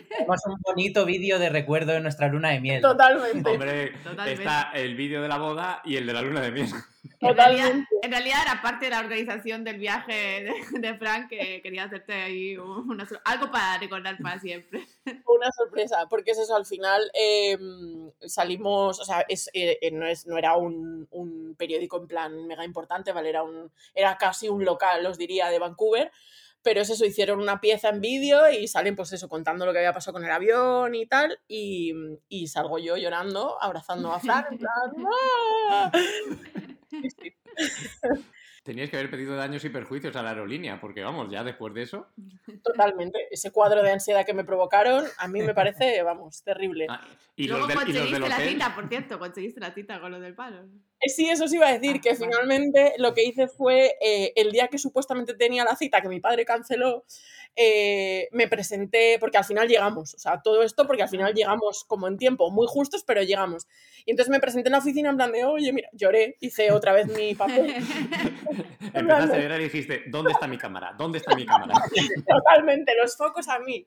[0.08, 2.80] Tenemos un bonito vídeo de recuerdo de nuestra luna de miel.
[2.82, 4.32] Totalmente, Hombre, Totalmente.
[4.42, 6.68] está el vídeo de la boda y el de la luna de miel.
[7.20, 7.88] En realidad, totalmente.
[8.02, 10.12] en realidad era parte de la organización del viaje
[10.72, 14.86] de, de Frank que quería hacerte ahí una- algo para recordar para siempre.
[15.26, 17.56] Una sorpresa, porque es eso, al final eh,
[18.26, 22.46] salimos, o sea, es, eh, eh, no, es, no era un, un periódico en plan
[22.46, 23.30] mega importante, ¿vale?
[23.30, 26.10] Era, un, era casi un local, os diría, de Vancouver,
[26.62, 29.78] pero es eso, hicieron una pieza en vídeo y salen pues eso, contando lo que
[29.78, 31.92] había pasado con el avión y tal, y,
[32.28, 34.72] y salgo yo llorando, abrazando a Fran, en plan,
[35.70, 35.92] ¡ah!
[36.90, 37.34] Sí, sí.
[38.70, 41.82] Teníais que haber pedido daños y perjuicios a la aerolínea, porque vamos, ya después de
[41.82, 42.06] eso.
[42.62, 43.26] Totalmente.
[43.28, 46.86] Ese cuadro de ansiedad que me provocaron, a mí me parece, vamos, terrible.
[46.88, 47.00] Ah,
[47.34, 50.12] y, Luego los del, y los conseguiste la cita, por cierto, conseguiste la cita con
[50.12, 50.68] lo del palo.
[51.00, 52.26] Eh, Sí, eso os iba a decir, que Ah, vale.
[52.26, 56.20] finalmente lo que hice fue, eh, el día que supuestamente tenía la cita, que mi
[56.20, 57.04] padre canceló,
[57.56, 61.84] eh, me presenté, porque al final llegamos, o sea, todo esto porque al final llegamos
[61.86, 63.66] como en tiempo, muy justos, pero llegamos.
[64.06, 66.92] Y entonces me presenté en la oficina en plan de, oye, mira, lloré, hice otra
[66.92, 67.74] vez mi papel,
[68.94, 70.94] Empezaste a llorar y dijiste, ¿dónde está mi cámara?
[70.96, 71.74] ¿Dónde está mi cámara?
[72.28, 73.86] totalmente, los focos a mí.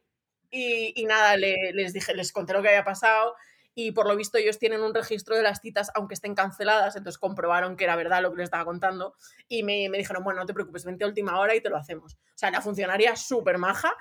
[0.52, 3.36] Y, y nada, le- les dije, les conté lo que había pasado
[3.76, 7.20] y por lo visto ellos tienen un registro de las citas aunque estén canceladas, entonces
[7.20, 9.16] comprobaron que era verdad lo que les estaba contando
[9.48, 11.78] y me, me dijeron, bueno, no te preocupes, vente a última hora y te lo
[11.78, 12.16] hacemos.
[12.16, 13.96] O sea, la funcionaria súper maja,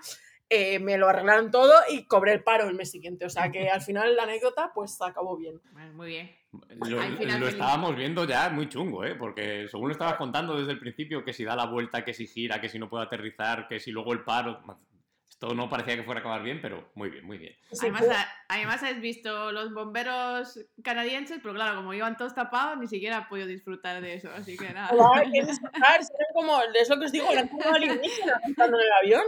[0.55, 3.25] eh, me lo arreglaron todo y cobré el paro el mes siguiente.
[3.25, 5.59] O sea que al final la anécdota pues acabó bien.
[5.73, 6.37] Bueno, muy bien.
[6.87, 9.15] Lo, lo estábamos viendo ya muy chungo, ¿eh?
[9.15, 12.27] Porque según lo estabas contando desde el principio, que si da la vuelta, que si
[12.27, 14.61] gira, que si no puede aterrizar, que si luego el paro.
[15.43, 17.53] Esto no parecía que fuera a acabar bien, pero muy bien, muy bien.
[17.73, 18.05] Sí, Además,
[18.49, 23.29] además has visto los bomberos canadienses, pero claro, como iban todos tapados, ni siquiera he
[23.29, 24.89] podido disfrutar de eso, así que nada.
[25.17, 26.01] Ay, qué disfrutar,
[26.33, 29.25] como, es lo que os digo, eran como alienígenas estando en el avión.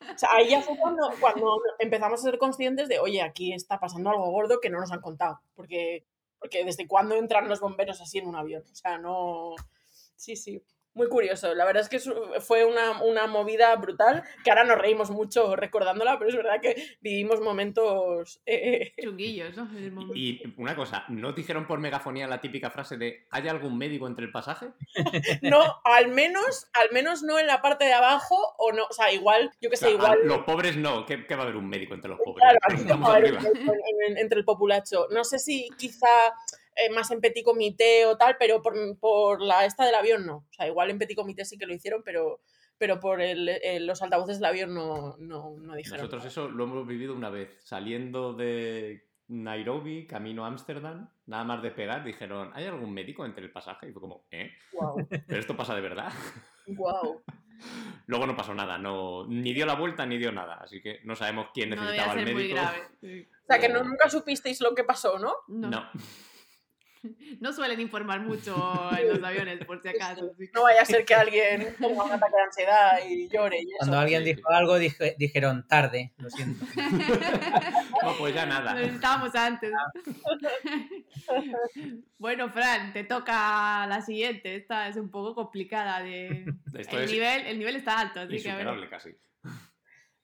[0.00, 3.80] O sea, ahí ya fue cuando, cuando empezamos a ser conscientes de, oye, aquí está
[3.80, 5.40] pasando algo gordo que no nos han contado.
[5.54, 6.04] Porque,
[6.40, 8.64] porque desde cuándo entran los bomberos así en un avión.
[8.70, 9.54] O sea, no.
[10.14, 10.62] Sí, sí.
[10.94, 11.52] Muy curioso.
[11.54, 15.56] La verdad es que su- fue una, una movida brutal, que ahora nos reímos mucho
[15.56, 18.40] recordándola, pero es verdad que vivimos momentos.
[18.46, 19.68] eh, Chunguillos, ¿no?
[19.76, 20.14] El momento.
[20.16, 24.24] Y una cosa, ¿no dijeron por megafonía la típica frase de ¿hay algún médico entre
[24.26, 24.68] el pasaje?
[25.42, 29.12] no, al menos, al menos no en la parte de abajo, o no, o sea,
[29.12, 30.12] igual, yo que O sé, sea, igual.
[30.22, 32.42] a- los pobres no, ¿qué, qué va a haber un médico entre los pobres?
[32.44, 32.84] Claro, aquí
[34.16, 35.08] entre el populacho.
[35.10, 36.06] No sé si quizá
[36.76, 40.36] eh, más en petit comité o tal, pero por, por la esta del avión no.
[40.38, 42.40] O sea, igual en petit comité sí que lo hicieron, pero,
[42.78, 45.98] pero por el- el- los altavoces del avión no, no, no dijeron.
[45.98, 51.62] Nosotros eso lo hemos vivido una vez, saliendo de Nairobi, camino a Ámsterdam, nada más
[51.62, 53.88] despegar, dijeron, ¿hay algún médico entre el pasaje?
[53.88, 54.50] Y fue como, ¿eh?
[54.72, 56.12] Wow, ¿Pero esto pasa de verdad?
[56.66, 57.22] wow.
[58.06, 61.14] Luego no pasó nada, no, ni dio la vuelta ni dio nada, así que no
[61.16, 62.60] sabemos quién No necesitaba debía al ser muy médico.
[62.60, 62.88] grave.
[63.00, 63.28] sí.
[63.42, 65.32] O sea, que no, nunca supisteis lo que pasó, ¿no?
[65.48, 65.70] No.
[65.70, 65.90] No.
[67.40, 68.54] No suelen informar mucho
[68.98, 70.32] en los aviones, por si acaso.
[70.54, 73.58] No vaya a ser que alguien tenga un ataque de ansiedad y llore.
[73.60, 73.76] Y eso.
[73.78, 76.64] Cuando alguien dijo algo, dije- dijeron tarde, lo siento.
[78.02, 78.74] No, pues ya Lo nada.
[78.74, 79.70] necesitábamos antes.
[82.18, 84.56] bueno, Fran, te toca la siguiente.
[84.56, 86.02] Esta es un poco complicada.
[86.02, 86.44] De...
[86.74, 88.66] Esto El, es nivel, el nivel está alto, así que a ver.
[88.66, 89.10] insuperable casi.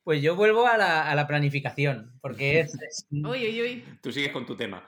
[0.03, 3.85] Pues yo vuelvo a la, a la planificación, porque es, es- Uy, uy, uy.
[4.03, 4.83] Tú sigues con tu tema.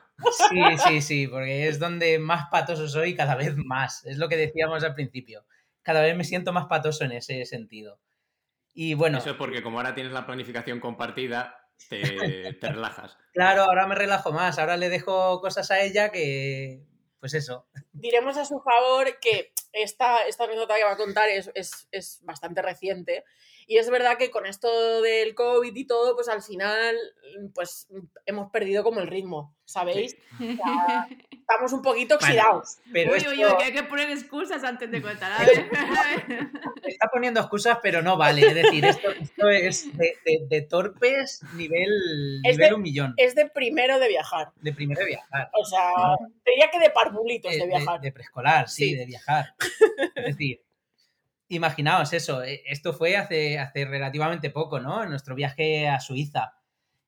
[0.51, 4.05] Sí, sí, sí, porque es donde más patoso soy cada vez más.
[4.05, 5.45] Es lo que decíamos al principio.
[5.83, 7.99] Cada vez me siento más patoso en ese sentido.
[8.75, 13.19] Y bueno, Eso es porque como ahora tienes la planificación compartida, te, te relajas.
[13.33, 14.59] claro, ahora me relajo más.
[14.59, 16.83] Ahora le dejo cosas a ella que,
[17.21, 17.67] pues eso.
[17.93, 22.21] Diremos a su favor que esta, esta anécdota que va a contar es, es, es
[22.25, 23.25] bastante reciente.
[23.67, 26.97] Y es verdad que con esto del COVID y todo, pues al final,
[27.55, 27.89] pues
[28.27, 30.17] hemos perdido como el ritmo, ¿sabéis?
[31.31, 32.39] Estamos un poquito Vale.
[32.39, 32.79] oxidados.
[32.93, 35.33] Pero uy, esto uy, uy, que hay que poner excusas antes de contar.
[35.33, 36.51] A ver, a ver.
[36.85, 38.47] está poniendo excusas, pero no vale.
[38.47, 43.15] Es decir, esto, esto es de, de- de torpes nivel, Es nivel de- un millón.
[43.17, 44.53] Es de primero de viajar.
[44.61, 45.51] De primero de viajar.
[45.61, 45.91] O sea,
[46.47, 48.01] diría que de parvulitos de, de viajar.
[48.01, 48.95] de preescolar, sí, Sí.
[48.95, 49.55] de viajar.
[50.15, 50.63] Es decir,
[51.49, 55.05] imaginaos eso, eh, esto fue hace, hace relativamente poco, ¿no?
[55.07, 56.55] Nuestro viaje a Suiza.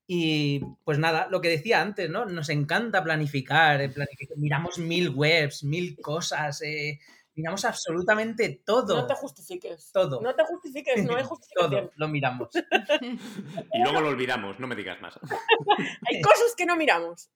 [0.07, 2.27] Y pues nada, lo que decía antes, ¿no?
[2.27, 6.99] Nos encanta planificar, planific- miramos mil webs, mil cosas, eh,
[7.35, 8.97] miramos absolutamente todo.
[8.97, 9.91] No te justifiques.
[9.93, 10.21] Todo.
[10.21, 11.71] No te justifiques, no hay justificación.
[11.87, 12.49] todo lo miramos.
[13.73, 15.19] Y luego lo olvidamos, no me digas más.
[16.09, 17.31] Hay cosas que no miramos.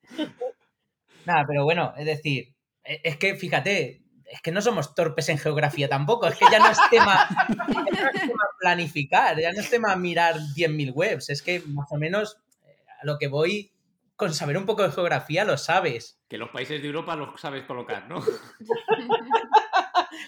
[1.24, 2.54] Nada, pero bueno, es decir,
[2.84, 6.58] e- es que fíjate, es que no somos torpes en geografía tampoco, es que ya
[6.58, 11.30] no es tema, ya no es tema planificar, ya no es tema mirar 10.000 webs,
[11.30, 12.36] es que más o menos
[13.00, 13.72] a lo que voy
[14.16, 16.20] con saber un poco de geografía lo sabes.
[16.28, 18.20] Que los países de Europa los sabes colocar, ¿no?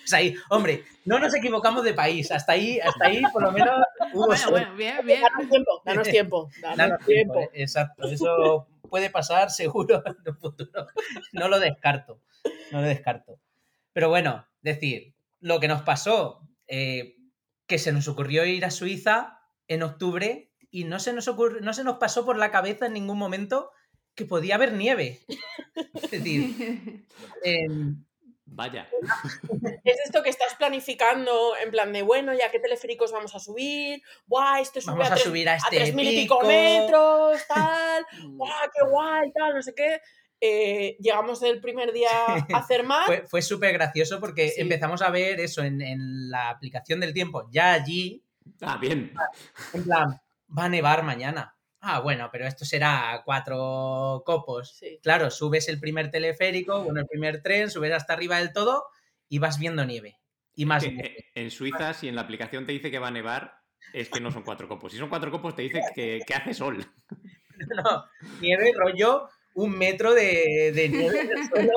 [0.01, 3.71] Pues ahí, hombre, no nos equivocamos de país, hasta ahí, hasta ahí por lo menos
[4.13, 5.23] hubo Bueno, bueno, bien, bien.
[5.23, 6.51] Danos tiempo, danos tiempo.
[6.61, 7.35] Danos Danos tiempo.
[7.35, 10.87] tiempo, eh, Exacto, eso puede pasar seguro en un futuro.
[11.33, 12.21] No lo descarto,
[12.71, 13.41] no lo descarto.
[13.93, 17.17] Pero bueno, decir, lo que nos pasó, eh,
[17.67, 21.73] que se nos ocurrió ir a Suiza en octubre y no se nos ocurrió, no
[21.75, 23.71] se nos pasó por la cabeza en ningún momento
[24.15, 25.21] que podía haber nieve.
[25.95, 27.07] Es decir,
[27.45, 28.05] em,
[28.53, 28.89] Vaya.
[29.85, 34.03] Es esto que estás planificando en plan de, bueno, ya qué teleféricos vamos a subir,
[34.27, 36.37] buah, este sube vamos a, a tres, subir a a este tres mil y pico
[36.41, 36.49] pico.
[36.49, 40.01] metros, tal, buah, qué guay, tal, no sé qué.
[40.41, 43.07] Eh, llegamos el primer día a hacer más.
[43.07, 44.63] Fue, fue súper gracioso porque Sí.
[44.63, 48.25] empezamos a ver eso en, en la aplicación del tiempo, ya allí,
[48.63, 49.13] Ah, bien.
[49.75, 50.21] En plan,
[50.57, 51.57] va a nevar mañana.
[51.81, 54.77] Ah, bueno, pero esto será cuatro copos.
[54.77, 54.99] Sí.
[55.03, 58.85] Claro, subes el primer teleférico, bueno, el primer tren, subes hasta arriba del todo
[59.29, 60.19] y vas viendo nieve.
[60.55, 61.27] Y más Que, nieve.
[61.35, 63.55] en Suiza, si en la aplicación te dice que va a nevar,
[63.95, 64.93] es que no son cuatro copos.
[64.93, 66.85] Si son cuatro copos, te dice que, que hace sol.
[67.77, 68.07] No,
[68.41, 71.73] nieve rollo un metro de, de nieve en el suelo.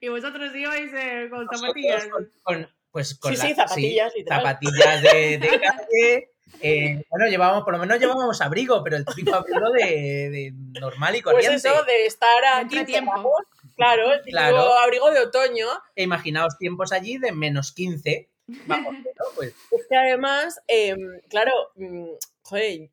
[0.00, 2.06] y vosotros ibais eh, con zapatillas.
[2.08, 6.30] con- con- pues con Sí, la- sí, zapatillas, zapatillas de, de calle.
[6.60, 9.84] eh, bueno, llevábamos, por lo menos llevábamos abrigo, pero el típico abrigo de,
[10.30, 11.68] de normal y Pues corriente.
[11.68, 13.32] eso, de estar aquí encerrados,
[13.76, 14.72] claro, el típico Claro.
[14.78, 15.66] abrigo de otoño.
[15.94, 18.28] E imaginaos tiempos allí de menos 15.
[18.66, 22.06] Bajo cero, pues Es que además, em, claro, mm,
[22.42, 22.90] joder,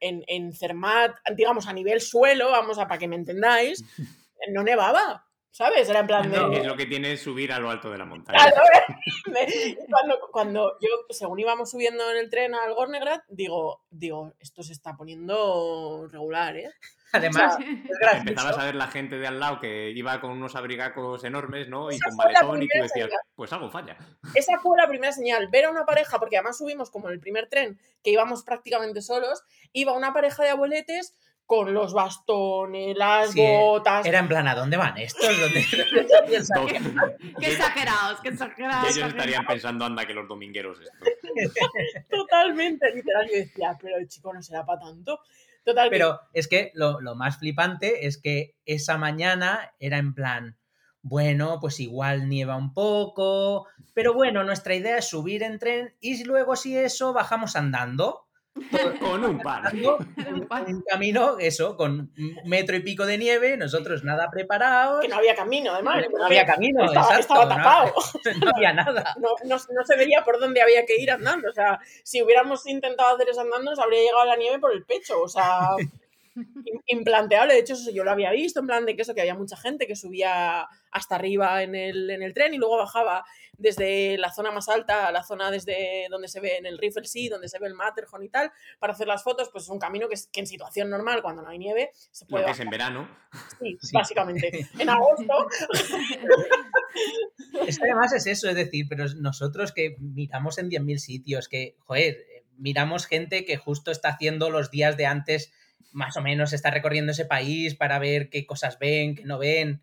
[0.00, 3.84] en, en Cermat, digamos, a nivel suelo, vamos a para que me entendáis,
[4.50, 5.88] no nevaba, ¿sabes?
[5.88, 6.36] Era en plan de...
[6.38, 6.52] No.
[6.52, 8.38] Es lo que tiene subir a lo alto de la montaña.
[8.38, 8.62] Claro,
[9.88, 14.72] cuando, cuando yo, según íbamos subiendo en el tren al Gornegrad, digo, digo, esto se
[14.72, 16.70] está poniendo regular, ¿eh?
[17.12, 18.18] Además, O sea, es.
[18.18, 21.90] Empezabas a ver la gente de al lado que iba con unos abrigacos enormes, ¿no?
[21.90, 23.20] Y Esa con fue la maletón y tú primera decías, señal.
[23.34, 23.96] pues algo falla.
[24.34, 27.20] Esa fue la primera señal, ver a una pareja, porque además subimos como en el
[27.20, 31.14] primer tren, que íbamos prácticamente solos, iba una pareja de abueletes
[31.48, 35.24] con los bastones, las Sí, eh, botas, Era en plan, ¿a dónde van estos?
[35.40, 35.64] ¿Dónde-.
[37.40, 38.94] Qué exagerados, qué exagerados.
[38.94, 40.92] ellos estarían pensando, anda, que los domingueros esto.
[42.10, 43.26] totalmente, literal.
[43.28, 45.20] Yo decía, pero el chico no será para tanto.
[45.64, 50.12] Total, que- Pero es que lo, lo más flipante es que esa mañana era en
[50.14, 50.58] plan,
[51.00, 56.22] bueno, pues igual nieva un poco, pero bueno, nuestra idea es subir en tren y
[56.24, 58.27] luego si eso bajamos andando.
[59.00, 59.40] Con un
[60.18, 60.34] en
[60.76, 65.16] un camino, eso, con un metro y pico de nieve, nosotros nada preparados, que no
[65.16, 66.04] había camino, además.
[66.12, 67.94] no había camino, Estaba, exacto, estaba tapado.
[68.44, 69.14] no había nada.
[69.20, 71.48] No, no- no se veía por dónde había que ir andando.
[71.50, 74.84] O sea, si hubiéramos intentado hacer eso andando, nos habría llegado la nieve por el
[74.84, 75.20] pecho.
[75.22, 75.70] O sea,
[76.86, 77.54] implanteable.
[77.54, 79.56] De hecho, eso yo lo había visto, en plan de que eso, que había mucha
[79.56, 83.24] gente que subía hasta arriba en el, en el tren y luego bajaba
[83.58, 87.04] desde la zona más alta a la zona desde donde se ve en el Riffle
[87.06, 89.78] Sea, donde se ve el Matterhorn y tal, para hacer las fotos, pues es un
[89.80, 92.70] camino que, en situación normal, cuando no hay nieve, se Lo puede que es en
[92.70, 93.08] verano.
[93.60, 93.90] Sí, Sí.
[93.92, 94.66] básicamente.
[94.78, 95.48] En agosto,
[97.66, 101.76] Es que además es eso, es decir, pero nosotros que miramos en 10.000 sitios, que,
[101.80, 105.52] joder, eh, miramos gente que justo está haciendo los días de antes,
[105.92, 109.82] más o menos está recorriendo ese país para ver qué cosas ven, qué no ven.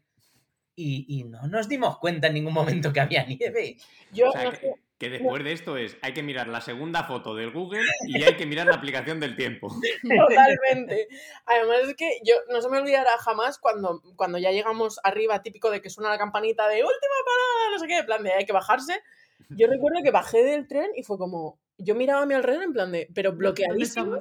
[0.75, 3.77] Y, y no nos dimos cuenta en ningún momento que había nieve.
[4.11, 6.61] yo O sea, no que, sé, que después de esto es, hay que mirar la
[6.61, 9.67] segunda foto del Google y hay que mirar la aplicación del tiempo.
[10.01, 11.09] Totalmente.
[11.45, 15.69] Además es que yo no se me olvidará jamás cuando, cuando ya llegamos arriba, típico
[15.69, 18.45] de que suena la campanita de última parada, no sé qué, en plan de hay
[18.45, 19.01] que bajarse.
[19.49, 22.73] Yo recuerdo que bajé del tren y fue como, yo miraba a mi alrededor en
[22.73, 24.17] plan de, pero ¿Dónde bloqueadísimo?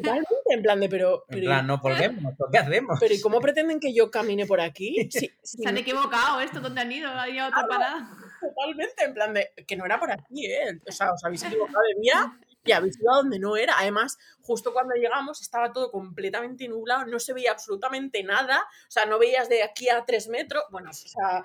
[0.00, 2.98] Totalmente, en plan de, pero, En pero, plan, no volvemos, ¿qué hacemos?
[3.00, 5.08] pero ¿y cómo pretenden que yo camine por aquí?
[5.10, 7.08] Sí, sí, Se han equivocado esto, ¿dónde han ido?
[7.08, 8.10] ¿Han ido a otra parada?
[8.40, 10.80] totalmente, en plan de, que no era por aquí, ¿eh?
[10.88, 13.74] O sea, os habéis equivocado de vía y habéis ido a donde no era.
[13.78, 19.06] Además, justo cuando llegamos estaba todo completamente nublado, no se veía absolutamente nada, o sea,
[19.06, 21.44] no veías de aquí a tres metros, bueno, o sea,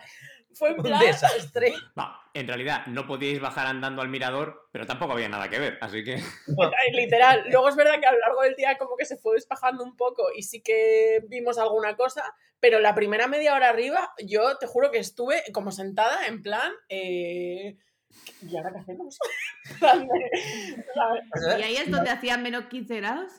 [0.55, 0.99] fue en Un plan...
[0.99, 1.73] desastre.
[1.97, 5.77] Va, en realidad no podíais bajar andando al mirador, pero tampoco había nada que ver,
[5.81, 6.21] así que...
[6.93, 7.45] Literal.
[7.49, 9.95] Luego es verdad que a lo largo del día como que se fue despajando un
[9.95, 12.23] poco y sí que vimos alguna cosa,
[12.59, 16.71] pero la primera media hora arriba yo te juro que estuve como sentada en plan...
[16.89, 17.77] eh,
[18.41, 19.17] ¿Y ahora qué hacemos?
[21.59, 23.31] ¿Y ahí es donde hacían menos 15 grados?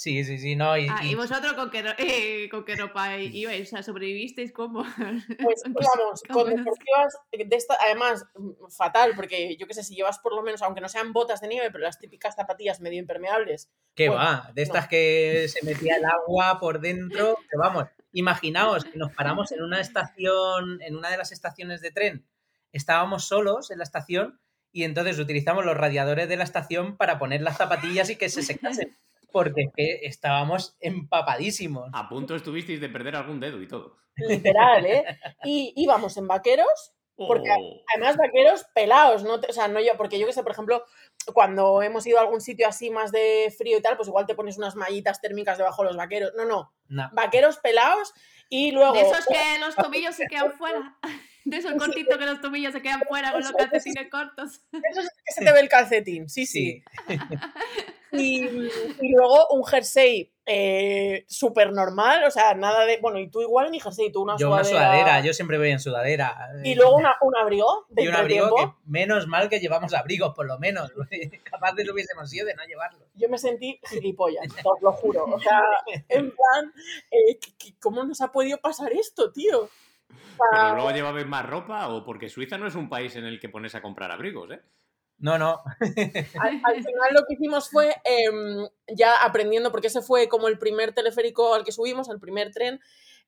[0.00, 0.78] Sí, sí, sí, no.
[0.78, 3.68] Y, Ah, y- ¿Y vosotros con qué, eh, con qué ropa ibais?
[3.68, 4.82] O sea, ¿sobrevivisteis cómo?
[4.82, 8.24] Pues vamos, ¿Cómo con deportivas de esta, además,
[8.74, 11.48] fatal, porque yo qué sé, si llevas por lo menos, aunque no sean botas de
[11.48, 14.50] nieve, pero las típicas zapatillas medio impermeables, ¿Qué Bueno, va?
[14.54, 17.36] De estas que se metía el agua por dentro.
[17.50, 21.90] Que vamos, imaginaos que nos paramos en una estación, en una de las estaciones de
[21.90, 22.26] tren.
[22.72, 24.40] Estábamos solos en la estación
[24.72, 28.42] y entonces utilizamos los radiadores de la estación para poner las zapatillas y que se
[28.42, 28.96] secasen.
[29.32, 31.90] Porque es que estábamos empapadísimos.
[31.92, 33.96] A punto estuvisteis de perder algún dedo y todo.
[34.16, 35.04] literal, ¿eh?
[35.44, 39.34] Y íbamos en vaqueros Porque Oh, Además, vaqueros pelados, ¿no?
[39.34, 40.84] o sea, no yo, porque yo que sé, por ejemplo,
[41.34, 44.34] cuando hemos ido a algún sitio así más de frío y tal, pues igual te
[44.34, 46.32] pones unas mallitas térmicas debajo de los vaqueros.
[46.36, 47.10] No, no, No.
[47.12, 48.12] vaqueros pelados
[48.48, 48.94] y luego...
[48.94, 50.96] De esos que los tobillos se quedan fuera.
[51.44, 54.62] De esos cortitos que los tobillos se quedan fuera con los calcetines cortos.
[54.72, 56.82] Eso es que se te ve el calcetín, sí, sí.
[58.12, 62.98] Y, y luego un jersey eh, súper normal, o sea, nada de...
[63.00, 64.90] Bueno, y tú igual ni jersey, tú una Yo una sudadera.
[64.92, 66.36] sudadera, yo siempre voy en sudadera.
[66.64, 70.34] Y luego una, un abrigo de Y un abrigo que menos mal que llevamos abrigos,
[70.34, 70.92] por lo menos.
[71.44, 73.06] Capaces hubiésemos sido de no llevarlo.
[73.14, 75.24] Yo me sentí gilipollas, os lo juro.
[75.26, 75.60] O sea,
[76.08, 76.72] en plan,
[77.10, 79.68] eh, ¿qué- qué- ¿cómo nos ha podido pasar esto, tío?
[80.50, 83.48] ¿Pero luego llevabais más ropa o porque Suiza no es un país en el que
[83.50, 84.60] pones a comprar abrigos, eh?
[85.20, 85.62] No, no.
[86.40, 90.58] al, al final lo que hicimos fue em, ya aprendiendo, porque ese fue como el
[90.58, 92.80] primer teleférico al que subimos, el primer tren.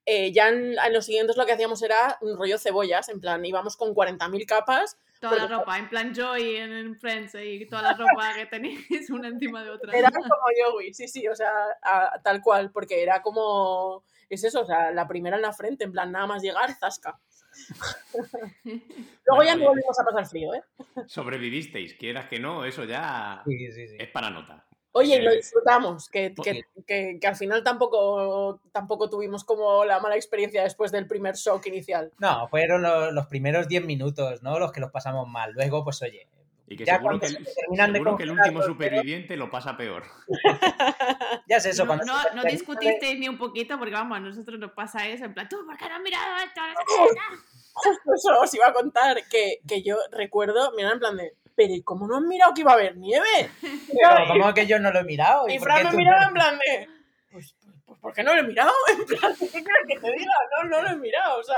[0.06, 3.44] eh, ya en, en los siguientes lo que hacíamos era un rollo cebollas, en plan,
[3.44, 4.96] íbamos con 40.000 capas.
[5.20, 9.08] Toda la ropa, en plan Joy en, en Friends y toda la ropa que tenéis
[9.10, 9.96] una encima de otra.
[9.96, 10.26] Era como
[10.58, 11.52] yo, güey, sí, sí, o sea,
[11.82, 15.84] a- tal cual, porque era como, es eso, o sea, la primera en la frente,
[15.84, 17.20] en plan, nada más llegar, zasca.
[18.64, 20.62] Luego ya no volvimos a pasar frío, ¿eh?
[21.06, 23.96] Sobrevivisteis, quieras que no, eso ya Sí, sí, sí.
[23.98, 24.66] es para nota.
[24.94, 29.86] Oye, y lo Eh, disfrutamos, que, que, que- que al final tampoco, tampoco tuvimos como
[29.86, 32.12] la mala experiencia después del primer shock inicial.
[32.18, 34.58] No, fueron lo- los primeros 10 minutos, ¿no?
[34.58, 35.52] Los que los pasamos mal.
[35.54, 36.28] Luego, pues oye,
[36.72, 39.50] Y que Ya seguro, que el, se terminan de seguro que el último superviviente lo
[39.50, 40.04] pasa peor.
[41.46, 41.84] ya es eso.
[41.84, 45.06] No, cuando no, se no discutisteis ni un poquito porque vamos, a nosotros nos pasa
[45.08, 46.60] eso, en plan, tú, ¿por qué no has mirado esto?
[47.74, 51.74] Justo eso os iba a contar, que, que yo recuerdo, mira, en plan de, pero
[51.74, 53.50] ¿y cómo no han mirado que iba a haber nieve?
[53.60, 55.48] Pero como que yo no lo he mirado.
[55.48, 56.88] Y por Fran me miraba en plan de,
[58.02, 58.72] ¿por qué no lo he mirado?
[58.92, 60.32] En plan, ¿qué quieres que te diga?
[60.56, 61.38] No, no lo he mirado.
[61.38, 61.56] O sea,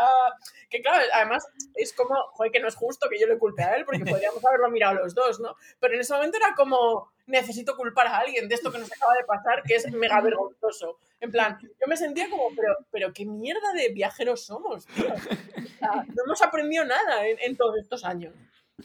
[0.70, 3.74] que claro, además es como, joder, que no es justo que yo le culpe a
[3.74, 5.56] él, porque podríamos haberlo mirado los dos, ¿no?
[5.80, 9.14] Pero en ese momento era como, necesito culpar a alguien de esto que nos acaba
[9.14, 10.98] de pasar, que es mega vergonzoso.
[11.20, 15.06] En plan, yo me sentía como, pero, pero qué mierda de viajeros somos, tío.
[15.06, 18.34] O sea, no hemos aprendido nada en, en todos estos años.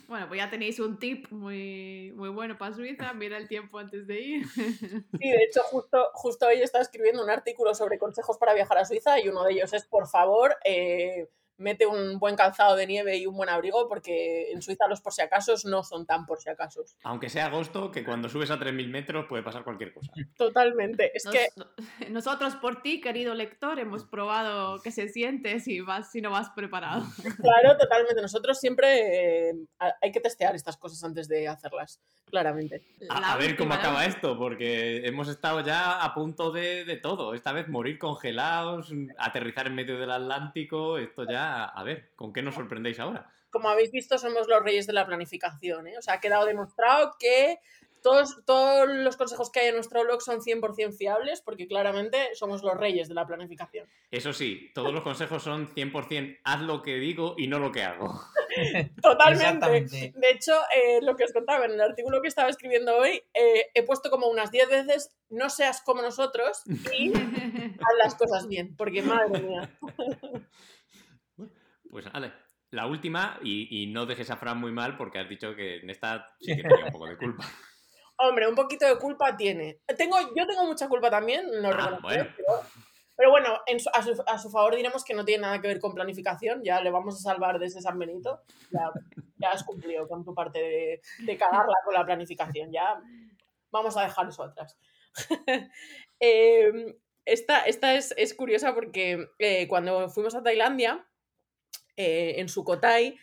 [0.08, 4.06] Bueno, pues ya tenéis un tip muy, muy bueno para Suiza, mira el tiempo antes
[4.06, 4.46] de ir.
[5.20, 8.86] Sí, de hecho, justo, justo hoy estaba escribiendo un artículo sobre consejos para viajar a
[8.86, 11.30] Suiza y uno de ellos es, por favor, eh,
[11.60, 15.14] mete un buen calzado de nieve y un buen abrigo, porque en Suiza los por
[15.14, 16.84] si acaso no son tan por si acaso.
[17.04, 20.12] Aunque sea agosto, que cuando subes a 3.000 metros puede pasar cualquier cosa.
[20.38, 21.12] Totalmente.
[21.16, 21.48] Es Nos- que
[22.10, 26.50] Nosotros por ti, querido lector, hemos probado qué se siente si, vas, si no vas
[26.52, 27.04] preparado.
[27.42, 28.22] Claro, totalmente.
[28.22, 32.84] Nosotros siempre eh, ha- hay que testear estas cosas antes de hacerlas, claramente.
[33.10, 37.34] A, a ver cómo acaba esto, porque hemos estado ya a punto de, de todo.
[37.34, 42.42] Esta vez morir congelados, aterrizar en medio del Atlántico, esto ya, a ver, ¿con qué
[42.42, 43.32] nos sorprendéis ahora?
[43.50, 45.88] Como habéis visto, somos los reyes de la planificación.
[45.88, 45.98] ¿eh?
[45.98, 47.60] O sea, ha quedado demostrado que
[48.02, 52.64] todos, todos los consejos que hay en nuestro blog son 100% fiables, porque claramente somos
[52.64, 53.88] los reyes de la planificación.
[54.12, 57.84] Eso sí, todos los consejos son 100% haz lo que digo y no lo que
[57.84, 58.22] hago.
[59.02, 60.14] Totalmente.
[60.16, 63.68] De hecho, eh, lo que os contaba en el artículo que estaba escribiendo hoy, eh,
[63.74, 66.64] he puesto como unas 10 veces no seas como nosotros
[66.98, 69.70] y haz las cosas bien, porque madre mía.
[71.90, 72.34] Pues vale.
[72.72, 75.90] La última, y, y no dejes a Fran muy mal porque has dicho que en
[75.90, 77.46] esta sí que tenía un poco de culpa.
[78.18, 79.80] Hombre, un poquito de culpa tiene.
[79.98, 82.26] Tengo, yo tengo mucha culpa también, lo Ah, reconozco, bueno.
[82.36, 82.62] pero,
[83.16, 85.68] pero bueno, en su- a, su, a su favor diremos que no tiene nada que
[85.70, 88.92] ver con planificación, ya le vamos a salvar desde San Benito, ya,
[89.38, 93.02] ya has cumplido con tu parte de, de cagarla con la planificación, ya
[93.72, 94.78] vamos a dejar eso atrás.
[96.20, 101.08] Eh, esta esta es, es curiosa porque eh, cuando fuimos a Tailandia,
[102.00, 103.20] eh, en Sukhothai,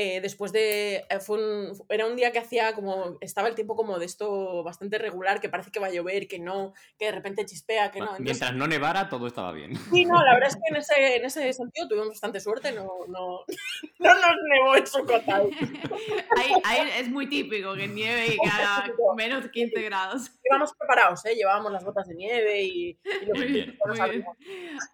[0.00, 1.04] eh, después de.
[1.10, 3.18] eh, fue un- era un día que hacía como.
[3.20, 6.38] Estaba el tiempo como de esto bastante regular, que parece que va a llover, que
[6.38, 8.04] no, que de repente chispea, que no.
[8.04, 9.74] Entonces, Mientras no nevara, todo estaba bien.
[9.92, 12.86] sí, no, la verdad es que en ese, en ese sentido tuvimos bastante suerte, no,
[13.08, 13.40] no,
[13.98, 15.50] no nos nevó en Sukhothai.
[16.36, 20.30] Ahí, ahí es muy típico que nieve y que haga menos 15 grados.
[20.44, 21.34] Íbamos preparados, ¿eh?
[21.34, 22.90] llevábamos las botas de nieve y,
[23.22, 24.24] y los Bien, Muy bien.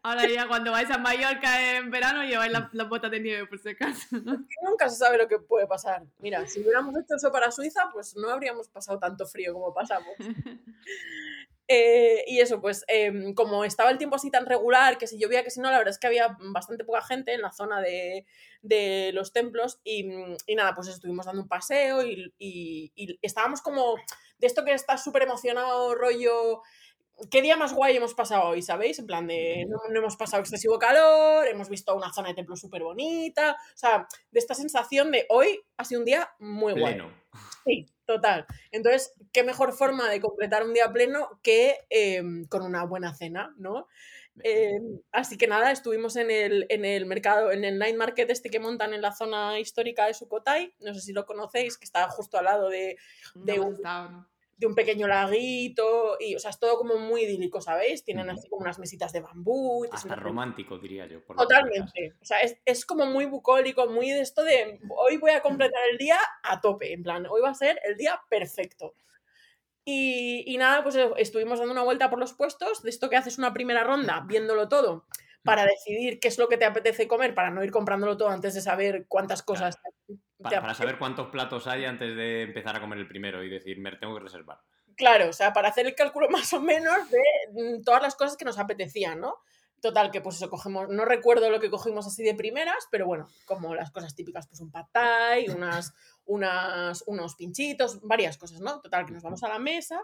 [0.02, 3.58] Ahora ya cuando vais a Mallorca en verano lleváis la- las botas de nieve por
[3.58, 4.16] si acaso.
[4.62, 6.04] Nunca se sabe lo que puede pasar.
[6.18, 10.14] Mira, si hubiéramos hecho eso para Suiza, pues no habríamos pasado tanto frío como pasamos.
[11.66, 15.42] Eh, y eso, pues em, como estaba el tiempo así tan regular, que si llovía,
[15.42, 18.26] que si no, la verdad es que había bastante poca gente en la zona de,
[18.60, 20.04] de los templos y,
[20.46, 23.94] y nada, pues estuvimos dando un paseo y, y- y estábamos como
[24.38, 26.60] de esto que está súper emocionado, rollo...
[27.30, 28.98] ¿Qué día más guay hemos pasado hoy, sabéis?
[28.98, 32.56] En plan de no, no hemos pasado excesivo calor, hemos visto una zona de templo
[32.56, 36.94] súper bonita, o sea, de esta sensación de hoy ha sido un día muy guay.
[36.94, 37.12] Pleno.
[37.64, 38.46] Sí, total.
[38.72, 43.54] Entonces, qué mejor forma de completar un día pleno que eh, con una buena cena,
[43.56, 43.88] ¿no?
[44.42, 44.80] Eh,
[45.12, 48.58] así que nada, estuvimos en el, en el mercado, en el night market este que
[48.58, 52.38] montan en la zona histórica de Sukhothai, no sé si lo conocéis, que está justo
[52.38, 52.96] al lado de,
[53.34, 53.78] De un-.
[54.56, 58.04] De un pequeño laguito, y o sea, es todo como muy idílico, ¿sabéis?
[58.04, 59.84] Tienen así como unas mesitas de bambú.
[59.84, 61.24] y Hasta romántico, diría yo.
[61.24, 61.36] por.
[61.36, 62.14] Totalmente.
[62.20, 65.80] O sea, es, es como muy bucólico, muy de esto de hoy voy a completar
[65.90, 66.92] el día a tope.
[66.92, 68.94] En plan, hoy va a ser el día perfecto.
[69.84, 73.36] Y, y nada, pues estuvimos dando una vuelta por los puestos, de esto que haces
[73.36, 75.06] una primera ronda, viéndolo todo,
[75.42, 78.54] para decidir qué es lo que te apetece comer, para no ir comprándolo todo antes
[78.54, 79.90] de saber cuántas cosas te-
[80.38, 83.92] Para saber cuántos platos hay antes de empezar a comer el primero y decir, me
[83.96, 84.60] tengo que reservar.
[84.96, 88.36] Claro, o sea, para hacer el cálculo más o menos de mm, todas las cosas
[88.36, 89.36] que nos apetecían, ¿no?
[89.80, 93.28] Total, que pues eso, cogemos, no recuerdo lo que cogimos así de primeras, pero bueno,
[93.44, 95.92] como las cosas típicas, pues un pad thai, unas,
[96.24, 98.80] unas, unos pinchitos, varias cosas, ¿no?
[98.80, 100.00] Total, que nos vamos a la mesa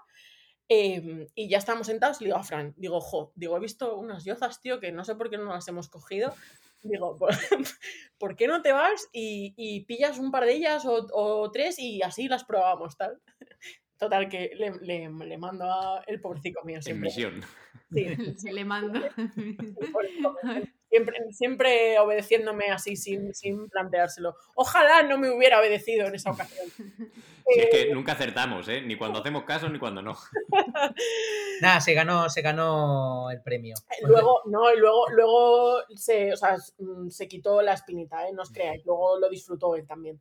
[0.72, 3.96] eh, y ya estamos sentados y le digo a Fran, digo, jo, digo, he visto
[3.96, 6.32] unas yozas, tío, que no sé por qué no las hemos cogido.
[6.82, 7.30] Digo, ¿por,
[8.18, 11.78] ¿por qué no te vas y, y pillas un par de ellas o, o tres
[11.78, 13.20] y así las probamos, tal?
[13.98, 17.08] Total, que le, le- le mando a el pobrecito mío En siempre.
[17.08, 17.42] misión.
[17.92, 18.06] Sí,
[18.52, 18.98] Le mando.
[20.90, 24.34] Siempre, siempre obedeciéndome así sin, sin planteárselo.
[24.56, 26.66] Ojalá no me hubiera obedecido en esa ocasión.
[27.52, 28.80] Si es Eh, que nunca acertamos, ¿eh?
[28.80, 30.16] Ni cuando hacemos caso ni cuando no.
[31.60, 33.74] Nada, se ganó, se ganó el premio.
[34.02, 38.32] Luego, no, y luego, luego se, o sea, s- mm, se quitó la espinita, ¿eh?
[38.32, 40.18] no os creáis, luego lo disfrutó él también.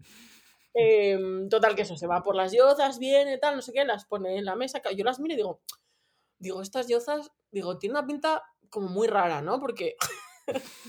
[0.73, 4.05] Em, total, que eso, se va por las yozas, viene, tal, no sé qué, las
[4.05, 4.81] pone en la mesa.
[4.95, 5.61] Yo las miro y digo,
[6.39, 9.59] digo, estas yozas, digo, tiene una pinta como muy rara, ¿no?
[9.59, 9.95] Porque,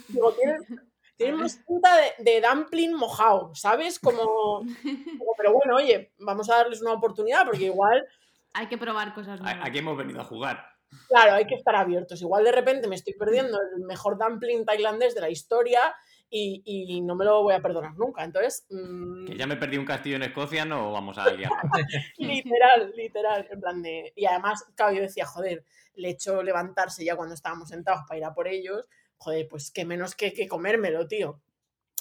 [0.09, 0.59] digo, tienen,
[1.17, 3.99] tienen más pinta de, de dumpling mojado, ¿sabes?
[3.99, 4.23] Como,
[4.63, 8.07] como, pero bueno, oye, vamos a darles una oportunidad porque igual
[8.55, 9.67] Hay que probar cosas nuevas.
[9.67, 10.67] Aquí hemos venido a jugar.
[11.09, 12.21] Claro, hay que estar abiertos.
[12.21, 15.95] Igual de repente me estoy perdiendo el mejor dumpling tailandés de la historia
[16.29, 18.25] y, y no me lo voy a perdonar nunca.
[18.25, 21.51] Entonces, mm, Que ya me perdí un castillo en Escocia, no vamos a liar.
[22.19, 24.13] literal, literal, en plan de...
[24.15, 28.19] Y además, claro, yo decía, joder, le he hecho levantarse ya cuando estábamos sentados para
[28.19, 28.87] ir a por ellos.
[29.23, 31.41] Joder, pues qué menos que, que comérmelo, tío.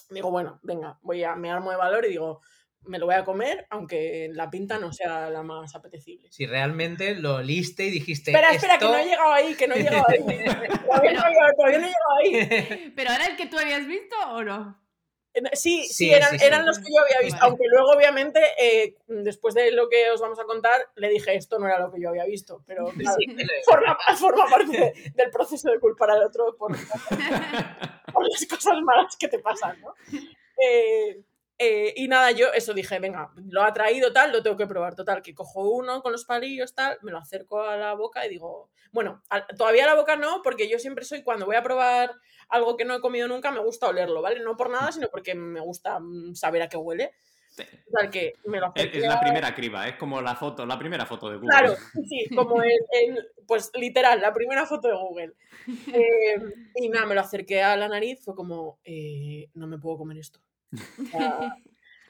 [0.10, 2.40] digo, bueno, venga, voy a, me armo de valor y digo,
[2.86, 6.30] me lo voy a comer, aunque la pinta no sea la más apetecible.
[6.32, 8.32] Si realmente lo oliste y dijiste.
[8.32, 10.18] Espera, espera, que "Esto- no he llegado ahí, que no he llegado ahí.
[10.88, 12.94] todavía, no he llegado, todavía no he llegado ahí.
[12.96, 14.80] ¿Pero era el que tú habías visto o no?
[15.34, 16.46] Eh, Sí, sí, Sí, eran, sí, sí.
[16.46, 17.50] eran los que yo había visto, Vale.
[17.50, 21.60] aunque luego obviamente, eh, después de lo que os vamos a contar, le dije, esto
[21.60, 23.18] no era lo que yo había visto, pero claro,
[23.66, 26.72] forma, forma parte de- del proceso de culpar al otro por,
[28.14, 29.94] por las cosas malas que te pasan, ¿no?
[30.62, 31.22] Eh,
[31.60, 34.96] eh, y nada, yo eso dije, venga, lo ha traído tal, lo tengo que probar,
[34.96, 38.30] total, que cojo uno con los palillos tal, me lo acerco a la boca y
[38.30, 41.62] digo, bueno, a- todavía a la boca no, porque yo siempre soy, cuando voy a
[41.64, 42.14] probar
[42.48, 44.40] algo que no he comido nunca, me gusta olerlo, ¿vale?
[44.40, 47.12] No por nada, sino porque me gusta mm, saber a qué huele.
[47.50, 47.64] Sí.
[47.86, 51.30] Total, que me lo Es, la primera criba, es como la foto, la primera foto
[51.30, 51.50] de Google.
[51.50, 51.76] Claro,
[52.08, 55.34] sí, como el, el- pues literal, la primera foto de Google.
[55.94, 56.42] Eh,
[56.76, 60.18] y nada, me lo acerqué a la nariz, fue como, eh, no me puedo comer
[60.18, 60.40] esto.
[60.74, 61.56] O sea,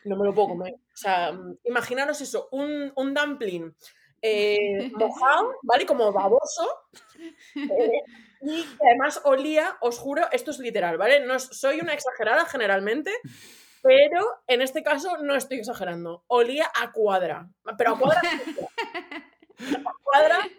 [0.05, 0.73] no me lo puedo comer.
[0.73, 3.73] O sea, imaginaros eso, un, un dumpling
[4.21, 5.85] eh, mojado, ¿vale?
[5.85, 6.67] Como baboso.
[7.55, 8.01] eh,
[8.41, 11.25] y que además olía, os juro, esto es literal, ¿vale?
[11.25, 13.11] No soy una exagerada generalmente,
[13.81, 16.23] pero en este caso no estoy exagerando.
[16.27, 18.21] Olía a cuadra, pero a cuadra
[19.85, 20.49] a cuadra,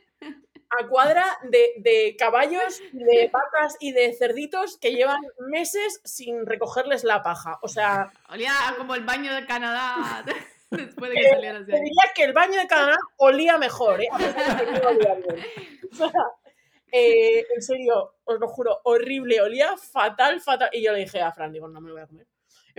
[0.79, 7.05] a cuadra de, de caballos, de vacas y de cerditos que llevan meses sin recogerles
[7.05, 7.59] la paja.
[7.63, 10.25] O sea, Olía como el baño de Canadá
[10.71, 11.81] después de que salieras de ahí.
[11.81, 14.09] diría que el baño de Canadá olía mejor, ¿eh?
[14.13, 15.47] A pesar de que no olía bien.
[15.93, 16.13] O sea,
[16.93, 20.71] eh, en serio, os lo juro, horrible, olía fatal, fatal.
[20.73, 22.27] Y yo le dije a Fran, digo, no me lo voy a comer.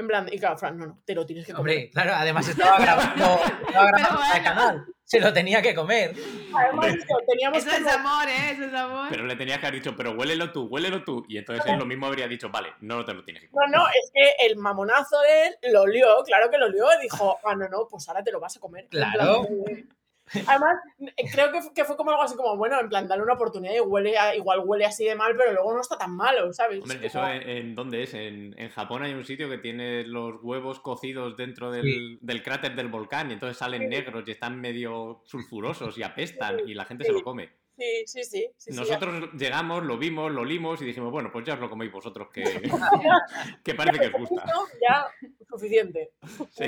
[0.01, 1.59] En plan, y claro, Fran, no, no, te lo tienes que comer.
[1.77, 4.85] Hombre, claro, además estaba grabando, estaba grabando para el canal.
[5.03, 6.13] Se lo tenía que comer.
[6.53, 6.95] Además,
[7.27, 8.51] teníamos Eso es como- amor, ¿eh?
[8.51, 9.07] Eso es amor.
[9.09, 11.25] Pero le tenías que haber dicho, pero huélelo tú, huélelo tú.
[11.27, 13.69] Y entonces él lo mismo habría dicho, vale, no te lo tienes que comer.
[13.69, 17.03] No, no, es que el mamonazo de él lo olió, claro que lo olió, y
[17.03, 18.83] dijo, ah, no, no, pues ahora te lo vas a comer.
[18.85, 19.43] En plan, Claro.
[19.67, 19.85] eh,
[20.47, 23.33] Además, eh, creo que, que fue como algo así como, bueno, en plan, darle una
[23.33, 26.51] oportunidad y huele a- igual huele así de mal, pero luego no está tan malo,
[26.53, 26.81] ¿sabes?
[26.81, 28.13] Hombre, Es ¿eso en, en dónde es?
[28.13, 32.17] En, en Japón hay un sitio que tiene los huevos cocidos dentro del, Sí.
[32.21, 36.73] del cráter del volcán y entonces salen negros y están medio sulfurosos y apestan y
[36.73, 37.49] la gente se lo come.
[37.77, 38.47] Sí, sí, sí.
[38.57, 41.69] sí, sí, Nosotros llegamos, lo vimos, lo olimos y dijimos, bueno, pues ya os lo
[41.69, 42.43] coméis vosotros, que,
[43.63, 44.45] que parece que os gusta.
[44.87, 45.07] Ya,
[45.49, 46.11] suficiente.
[46.51, 46.65] Sí.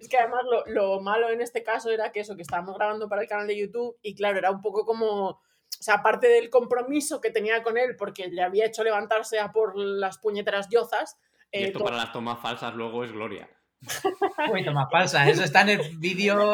[0.00, 3.08] Es que además lo, lo malo en este caso era que eso, que estábamos grabando
[3.08, 6.48] para el canal de YouTube y claro, era un poco como, o sea, aparte del
[6.50, 11.18] compromiso que tenía con él porque le había hecho levantarse a por las puñeteras yozas,
[11.52, 13.48] Y eh, esto to- para las tomas falsas luego es gloria.
[14.52, 15.28] Uy, toma falsa.
[15.28, 16.52] Eso está en el vídeo.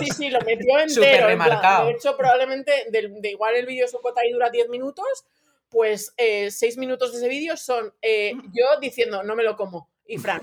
[0.00, 0.88] Sí, sí, lo metió entero.
[0.88, 1.86] súper en plan, remarcado.
[1.86, 5.06] De hecho, probablemente, del- de, igual el vídeo su cuota y dura 10 minutos,
[5.68, 9.88] pues 6 minutos de ese vídeo son eh, yo diciendo, no me lo como.
[10.06, 10.42] Y Fran.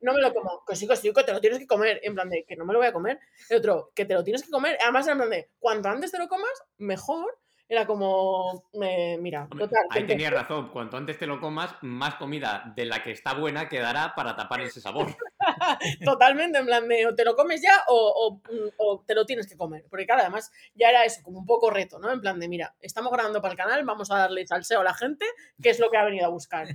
[0.00, 0.64] No me lo como.
[0.66, 2.00] Que sí, que sí, que te lo tienes que comer.
[2.02, 3.18] En plan de, que no me lo voy a comer.
[3.48, 4.78] El otro, que te lo tienes que comer.
[4.82, 7.38] Además, en plan de, cuanto antes te lo comas, mejor.
[7.70, 9.84] Era como, eh, mira, Hombre, total.
[9.90, 13.68] ahí tenías razón, cuanto antes te lo comas, más comida de la que está buena
[13.68, 15.14] quedará para tapar ese sabor.
[16.02, 19.46] Totalmente, en plan de o te lo comes ya o, o- o te lo tienes
[19.46, 19.84] que comer.
[19.90, 22.10] Porque claro, además ya era eso, como un poco reto, ¿no?
[22.10, 24.94] En plan de, mira, estamos grabando para el canal, vamos a darle salseo a la
[24.94, 25.26] gente,
[25.62, 26.68] que es lo que ha venido a buscar.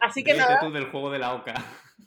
[0.00, 1.54] Así que Ríete nada, tú del juego de la oca.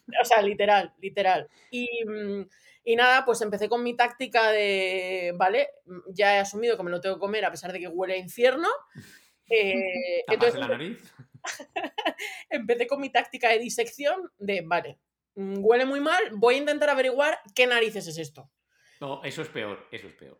[0.21, 1.47] o sea, literal, literal.
[1.71, 2.47] Y, mm,
[2.83, 6.91] y nada, pues empecé con mi táctica de, vale, mm, ya he asumido que me
[6.91, 8.69] lo tengo que comer a pesar de que huele a infierno.
[9.49, 11.01] Eh, entonces la nariz.
[12.49, 14.99] empecé con mi táctica de disección de, vale,
[15.35, 18.51] mm, huele muy mal, voy a intentar averiguar qué narices es esto.
[18.99, 20.39] No, eso es peor, eso es peor.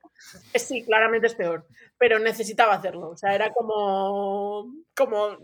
[0.53, 3.09] Eh, Sí, claramente es peor, pero necesitaba hacerlo.
[3.09, 5.37] O sea, era como, como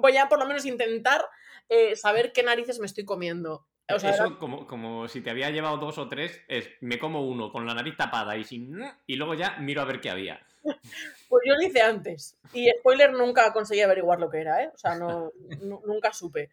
[0.00, 1.22] voy a por lo menos intentar
[1.70, 3.66] eh, saber qué narices me estoy comiendo.
[3.92, 6.98] O sea, eso era- como, como si te había llevado dos o tres, es me
[6.98, 10.10] como uno con la nariz tapada y sin y luego ya miro a ver qué
[10.10, 10.40] había.
[10.62, 12.36] pues yo lo hice antes.
[12.52, 14.70] Y spoiler, nunca conseguí averiguar lo que era, ¿eh?
[14.74, 16.50] O sea, no, nu- nunca supe.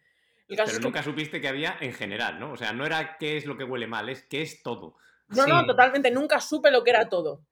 [0.48, 2.52] El caso Pero es que nunca supiste que había en general, ¿no?
[2.52, 4.96] O sea, no era qué es lo que huele mal, es qué es todo.
[5.28, 7.42] No, no, totalmente, nunca supe lo que era todo.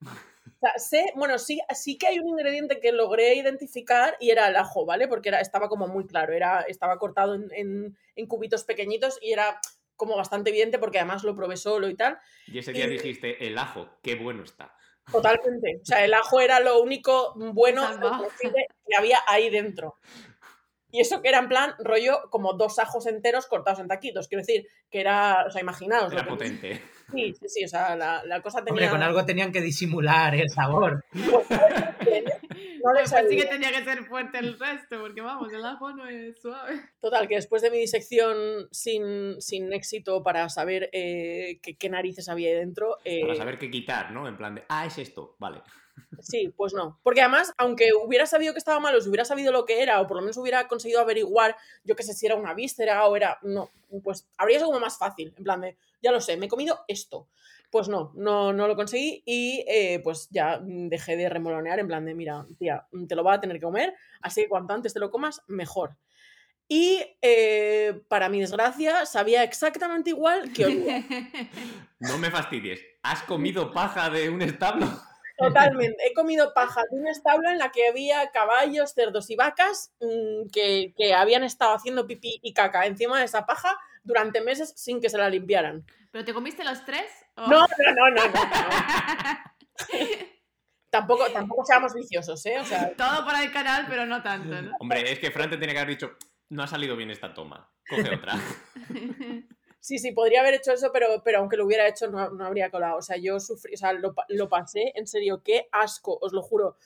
[0.55, 4.47] O sea, sé, bueno, sí, sí que hay un ingrediente que logré identificar y era
[4.47, 5.07] el ajo, ¿vale?
[5.07, 9.31] Porque era, estaba como muy claro, era, estaba cortado en, en- en cubitos pequeñitos y
[9.33, 9.59] era
[9.95, 12.17] como bastante evidente porque además lo probé solo y tal.
[12.47, 14.73] Y ese día Y- dijiste, el ajo, qué bueno está.
[15.11, 15.79] Totalmente.
[15.81, 17.81] O sea, el ajo era lo único bueno
[18.41, 19.95] que había ahí dentro.
[20.91, 24.27] Y eso que era en plan rollo como dos ajos enteros cortados en taquitos.
[24.27, 26.11] Quiero decir, que era, o sea, imaginaos.
[26.13, 26.81] lo Era que- potente.
[27.11, 28.71] Sí, sí, sí, o sea, la, la cosa tenía...
[28.73, 31.05] Hombre, con algo tenían que disimular el sabor.
[31.11, 31.47] Pues,
[32.83, 36.07] no Pues, sí que tenía que ser fuerte el resto, porque vamos, el ajo no
[36.07, 36.81] es suave.
[36.99, 42.29] Total, que después de mi disección sin, sin éxito para saber eh, qué, qué narices
[42.29, 44.27] había ahí dentro, eh, Para saber qué quitar, ¿no?
[44.27, 45.61] En plan de, ah, es esto, vale.
[46.19, 46.99] sí, pues no.
[47.03, 50.07] Porque además, aunque hubiera sabido que estaba malo, si hubiera sabido lo que era, o
[50.07, 53.39] por lo menos hubiera conseguido averiguar, yo qué sé, si era una víscera o era.
[53.41, 53.69] No,
[54.03, 55.33] pues habría sido como más fácil.
[55.37, 57.27] En plan de, ya lo sé, me he comido esto.
[57.69, 62.05] Pues no, no, no lo conseguí y eh, pues ya dejé de remolonear en plan
[62.05, 64.99] de, mira, tía, te lo va a tener que comer, así que cuanto antes te
[64.99, 65.97] lo comas, mejor.
[66.69, 71.03] Y eh, para mi desgracia, sabía exactamente igual que olía.
[71.99, 72.79] No me fastidies.
[73.01, 74.85] ¿Has comido paja de un establo?
[75.37, 75.97] Totalmente.
[76.05, 80.49] He comido paja de un establo en la que había caballos, cerdos y vacas mm,
[80.51, 84.99] que, que habían estado haciendo pipí y caca encima de esa paja durante meses sin
[84.99, 85.85] que se la limpiaran.
[86.17, 87.05] ¿Pero te comiste los tres?
[87.35, 88.33] o- No, no, no, no, no.
[88.33, 88.41] no.
[90.89, 92.57] tampoco, tampoco seamos viciosos, ¿eh?
[92.59, 94.71] O sea, Todo para el canal, pero no tanto, ¿no?
[94.79, 96.17] Hombre, es que Fran te tiene que haber dicho,
[96.49, 97.71] no ha salido bien esta toma.
[97.87, 98.33] Coge otra.
[99.79, 102.71] sí, sí, podría haber hecho eso, pero, pero aunque lo hubiera hecho no, no habría
[102.71, 102.97] colado.
[102.97, 106.33] O sea, yo sufrí, o sea, lo, pa- lo pasé, en serio, qué asco, os
[106.33, 106.77] lo juro.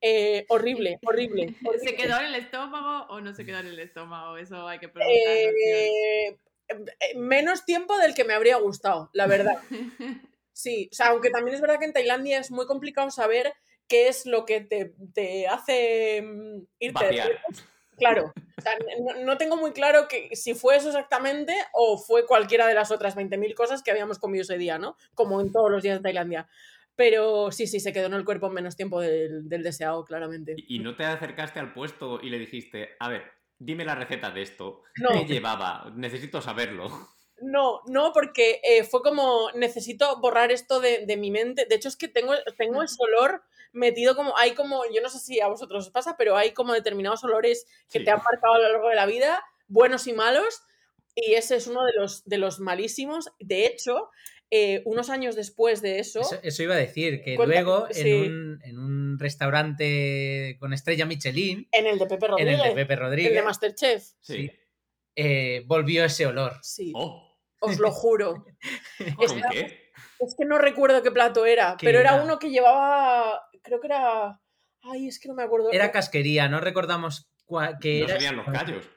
[0.00, 1.54] Eh, horrible, horrible.
[1.60, 1.94] ¿Se horrible.
[1.94, 4.38] quedó en el estómago o no se quedó en el estómago?
[4.38, 5.30] Eso hay que preguntarlo.
[5.30, 6.38] Eh, eh,
[7.16, 9.58] menos tiempo del que me habría gustado, la verdad.
[10.58, 13.54] Sí, o sea, aunque también es verdad que en Tailandia es muy complicado saber
[13.86, 17.40] qué es lo que te, te hace mm, irte de Vaciar.
[17.96, 22.26] Claro, o sea, no, no tengo muy claro que si fue eso exactamente o fue
[22.26, 24.96] cualquiera de las otras 20.000 cosas que habíamos comido ese día, ¿no?
[25.14, 26.48] Como en todos los días de Tailandia.
[26.96, 30.56] Pero sí, sí, se quedó en el cuerpo menos tiempo del, del deseado, claramente.
[30.56, 34.42] Y no te acercaste al puesto y le dijiste, a ver, dime la receta de
[34.42, 34.82] esto.
[34.96, 35.10] No.
[35.10, 35.90] ¿Qué llevaba?
[35.94, 36.88] Necesito saberlo.
[37.40, 41.66] No, no, porque eh, fue como, necesito borrar esto de, de mi mente.
[41.66, 43.42] De hecho, es que tengo, tengo ese olor
[43.72, 46.72] metido como, hay como, yo no sé si a vosotros os pasa, pero hay como
[46.72, 48.04] determinados olores que Sí.
[48.04, 50.62] te han marcado a lo largo de la vida, buenos y malos,
[51.14, 53.30] y ese es uno de los, de los malísimos.
[53.38, 54.10] De hecho,
[54.50, 58.08] eh, unos años después de eso, Eso, eso iba a decir, que Cuenta- luego sí.
[58.10, 62.68] en, un, en un restaurante con estrella Michelin, en el de Pepe en Rodríguez, el
[62.70, 64.50] de Pepe el Rodríguez, de Masterchef, Sí.
[65.16, 66.58] eh, volvió ese olor.
[66.62, 68.44] sí, Oh, os lo juro.
[69.16, 69.90] ¿con qué?
[70.20, 72.14] Es que no recuerdo qué plato era, ¿Qué pero era?
[72.14, 72.22] era?
[72.24, 74.40] uno que llevaba, creo que era,
[74.82, 75.70] ay, es que no me acuerdo.
[75.72, 77.30] Era casquería, no recordamos
[77.80, 78.14] que No era.
[78.14, 78.88] serían los callos.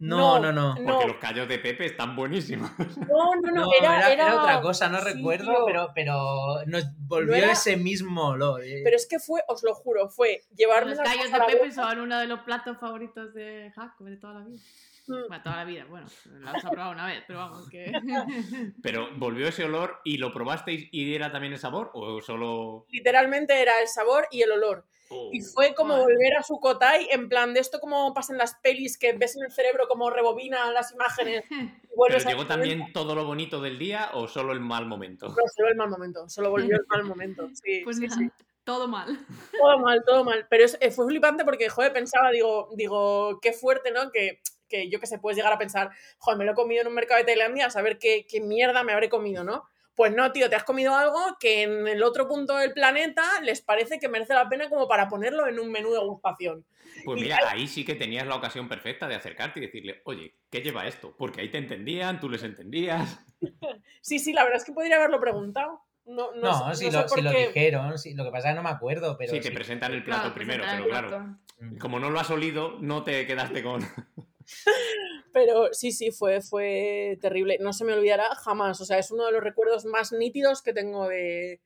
[0.00, 0.74] No, No, no, no.
[0.80, 0.92] no.
[0.92, 2.70] Porque los callos de Pepe están buenísimos.
[3.08, 5.64] No, no, no, No, era, era, era- era otra cosa, no sí, recuerdo, tío.
[5.66, 8.62] pero, pero nos volvió era- ese mismo olor.
[8.62, 8.82] eh.
[8.84, 12.18] Pero es que fue, os lo juro, fue llevarme Los callos de Pepe son uno
[12.20, 14.62] de los platos favoritos de Jaco de toda la vida.
[15.08, 15.28] Mm.
[15.28, 17.90] Bueno, toda la vida, bueno, lo hemos probado una vez, pero vamos, que...
[18.82, 22.86] Pero volvió ese olor y lo probasteis y era también el sabor o solo...
[22.90, 24.84] Literalmente era el sabor y el olor.
[25.10, 25.30] Oh.
[25.32, 28.56] Y fue como volver a su Kotai, en plan de esto como pasa en las
[28.56, 31.54] pelis, que ves en el cerebro como rebobina las imágenes y
[31.88, 35.28] ¿Pero vuelves a llegó también todo lo bonito del día o solo el mal momento?
[35.28, 37.48] No, solo el mal momento, solo volvió el mal momento.
[37.54, 38.30] Sí, Pues sí, sí.
[38.64, 39.18] todo mal.
[39.58, 40.46] Todo mal, todo mal.
[40.50, 44.12] Pero es- eh, fue flipante porque, joder, pensaba, digo, digo, qué fuerte, ¿no?
[44.12, 46.88] Que, que yo que sé, puedes llegar a pensar, joder, me lo he comido en
[46.88, 49.64] un mercado de Tailandia, a saber qué, qué mierda me habré comido, ¿no?
[49.98, 53.62] Pues no, tío, te has comido algo que en el otro punto del planeta les
[53.62, 56.64] parece que merece la pena como para ponerlo en un menú de gustación.
[57.04, 60.36] Pues Y mira, ahí sí que tenías la ocasión perfecta de acercarte y decirle, oye,
[60.50, 61.16] ¿qué lleva esto?
[61.18, 63.18] Porque ahí te entendían, tú les entendías.
[64.00, 65.82] Sí, sí, la verdad es que podría haberlo preguntado.
[66.06, 68.56] No, no, No, sé, si, no lo, si dijeron, si, lo que pasa es que
[68.56, 69.32] no me acuerdo, pero.
[69.32, 71.24] sí, te presentan el plato Claro, primero, pero el claro, plato.
[71.60, 71.78] Mm.
[71.78, 73.80] como no lo has olido, no te quedaste con...
[75.32, 77.58] Pero sí, sí, fue, fue terrible.
[77.60, 78.80] No se me olvidará jamás.
[78.80, 81.60] O sea, es uno de los recuerdos más nítidos que tengo de,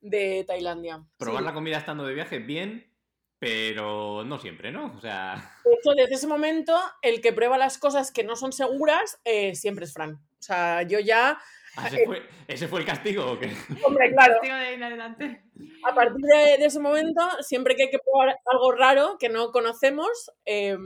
[0.00, 1.04] de Tailandia.
[1.18, 1.46] Probar Sí.
[1.46, 2.92] la comida estando de viaje, bien,
[3.38, 4.94] pero no siempre, ¿no?
[4.96, 8.52] O sea, De hecho, desde ese momento, el que prueba las cosas que no son
[8.52, 10.14] seguras eh, siempre es Fran.
[10.14, 11.38] O sea, yo ya.
[11.86, 13.52] ¿ese fue, ¿ese fue el castigo o qué?
[13.86, 15.42] Hombre, claro, Digo de ahí en adelante.
[15.88, 19.52] a partir de, de ese momento, siempre que hay que probar algo raro que no
[19.52, 20.76] conocemos, eh,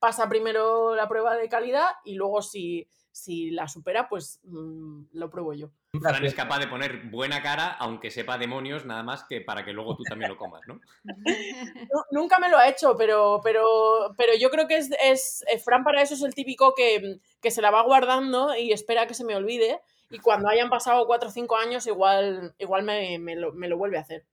[0.00, 5.30] pasa primero la prueba de calidad y luego, si, si la supera, pues mm, lo
[5.30, 5.70] pruebo yo.
[6.00, 9.72] Fran es capaz de poner buena cara, aunque sepa demonios, nada más que para que
[9.72, 10.80] luego tú también lo comas, ¿no?
[11.04, 15.58] No, nunca me lo ha hecho, pero, pero, pero yo creo que es, es eh,
[15.58, 19.14] Fran para eso es el típico que, que se la va guardando y espera que
[19.14, 19.80] se me olvide.
[20.10, 23.76] Y cuando hayan pasado cuatro o cinco años, igual, igual me, me lo, me lo
[23.76, 24.24] vuelve a hacer.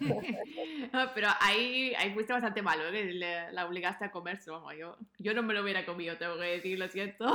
[1.14, 2.92] Pero ahí, ahí fuiste bastante malo, ¿eh?
[2.92, 4.50] que le- la obligaste a comerse.
[4.50, 7.26] Vamos, yo, yo no me lo hubiera comido, tengo que decir, lo siento.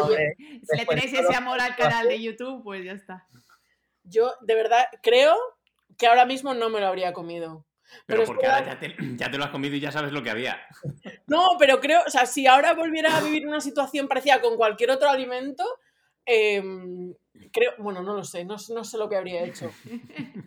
[0.00, 3.26] Hombre, Si le tenéis ese amor al canal de YouTube, pues ya está.
[4.02, 5.36] Yo, de verdad, creo
[5.98, 7.64] que ahora mismo no me lo habría comido.
[8.06, 10.12] Pero, es porque que- ahora ya te, ya te lo has comido y ya sabes
[10.12, 10.58] lo que había.
[11.26, 14.90] No, pero creo, o sea, si ahora volviera a vivir una situación parecida con cualquier
[14.90, 15.64] otro alimento,
[16.26, 17.14] em,
[17.52, 19.70] creo, bueno, no lo sé, no, no sé lo que habría hecho.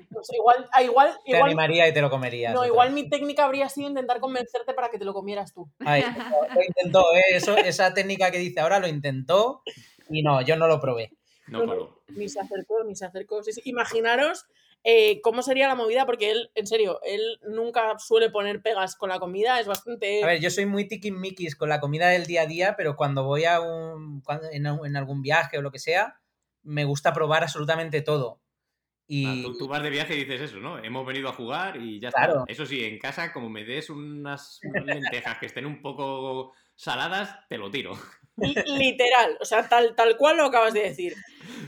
[0.10, 2.54] No sé, igual, ah, igual, Te animaría y te lo comerías.
[2.54, 5.70] no, igual mi técnica habría sido intentar convencerte para que te lo comieras tú.
[5.80, 6.02] Ay,
[6.56, 7.22] lo intentó, ¿eh?
[7.32, 9.62] Eso, esa técnica que dice ahora lo intentó
[10.10, 11.12] y no, yo no lo probé.
[11.48, 12.02] No coló.
[12.10, 13.42] Ni se acercó, ni se acercó.
[13.44, 13.62] Sí, sí.
[13.66, 14.46] Imaginaros
[14.84, 19.10] eh, cómo sería la movida, porque él, en serio, él nunca suele poner pegas con
[19.10, 20.24] la comida, es bastante...
[20.24, 23.24] A ver, yo soy muy tiquismiquis con la comida del día a día, pero cuando
[23.24, 26.20] voy a un, cuando- en, un- en algún viaje o lo que sea,
[26.68, 28.40] me gusta probar absolutamente todo.
[28.40, 30.78] Ah, Y tú, tú vas de viaje y dices eso, ¿no?
[30.84, 32.40] Hemos venido a jugar y ya Claro.
[32.42, 32.52] está.
[32.52, 37.58] Eso sí, en casa, como me des unas lentejas que estén un poco saladas, te
[37.58, 37.94] lo tiro.
[38.36, 41.16] Li- Literal, o sea, tal, tal cual lo acabas de decir.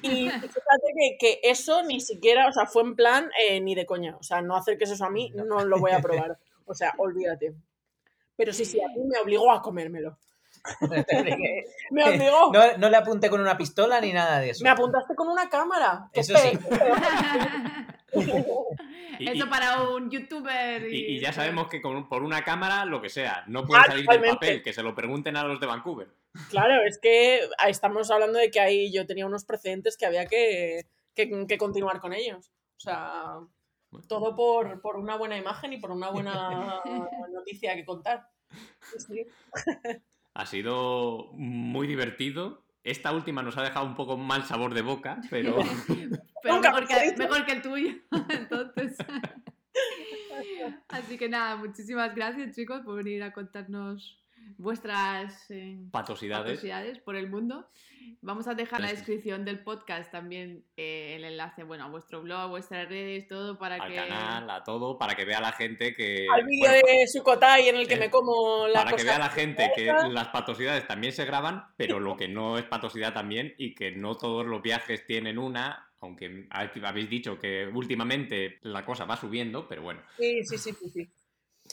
[0.02, 3.86] Y fíjate que, que eso ni siquiera, o sea, fue en plan eh, ni de
[3.86, 4.18] coña.
[4.18, 5.45] O sea, no acerques eso a mí, No.
[5.45, 6.38] no lo voy a probar.
[6.66, 7.54] O sea, olvídate.
[8.36, 10.18] Pero sí, sí, a mí me obligó a comérmelo.
[11.91, 12.51] Me obligó.
[12.53, 14.64] no, no le apunté con una pistola ni nada de eso.
[14.64, 16.10] Me apuntaste con una cámara.
[16.14, 16.57] Eso sí.
[19.20, 20.84] Eso para un youtuber.
[20.91, 23.82] y- Y, y ya sabemos que con- por una cámara, lo que sea, no puede
[23.82, 26.07] Ah, salir del papel, que se lo pregunten a los de Vancouver.
[26.49, 30.86] Claro, es que estamos hablando de que ahí yo tenía unos precedentes que había que,
[31.16, 32.49] que- que continuar con ellos.
[32.78, 33.39] O sea,
[34.07, 36.82] todo por, por una buena imagen y por una buena
[37.32, 38.28] noticia que contar.
[38.97, 39.26] Sí.
[40.34, 42.66] Ha sido muy divertido.
[42.84, 45.58] Esta última nos ha dejado un poco mal sabor de boca, pero
[46.44, 47.92] mejor que, mejor que el tuyo.
[48.30, 48.98] Entonces.
[50.88, 54.19] Así que nada, muchísimas gracias, chicos, por venir a contarnos
[54.58, 57.00] vuestras eh, patosidades.
[57.00, 57.68] por el mundo.
[58.22, 62.22] Vamos a dejar en la descripción del podcast también eh, el enlace, bueno, a vuestro
[62.22, 63.95] blog, a vuestras redes, todo para Al que.
[63.95, 66.28] canal, a todo, para que vea la gente que.
[66.34, 69.20] Al vídeo bueno, de Sukotai en el que eh, me como la para que vea
[69.20, 73.54] la gente que las patosidades también se graban, pero lo que no es patosidad también
[73.58, 79.06] y que no todos los viajes tienen una, aunque habéis dicho que últimamente la cosa
[79.06, 80.02] va subiendo, pero bueno.
[80.18, 81.10] Sí, sí, sí, sí, sí.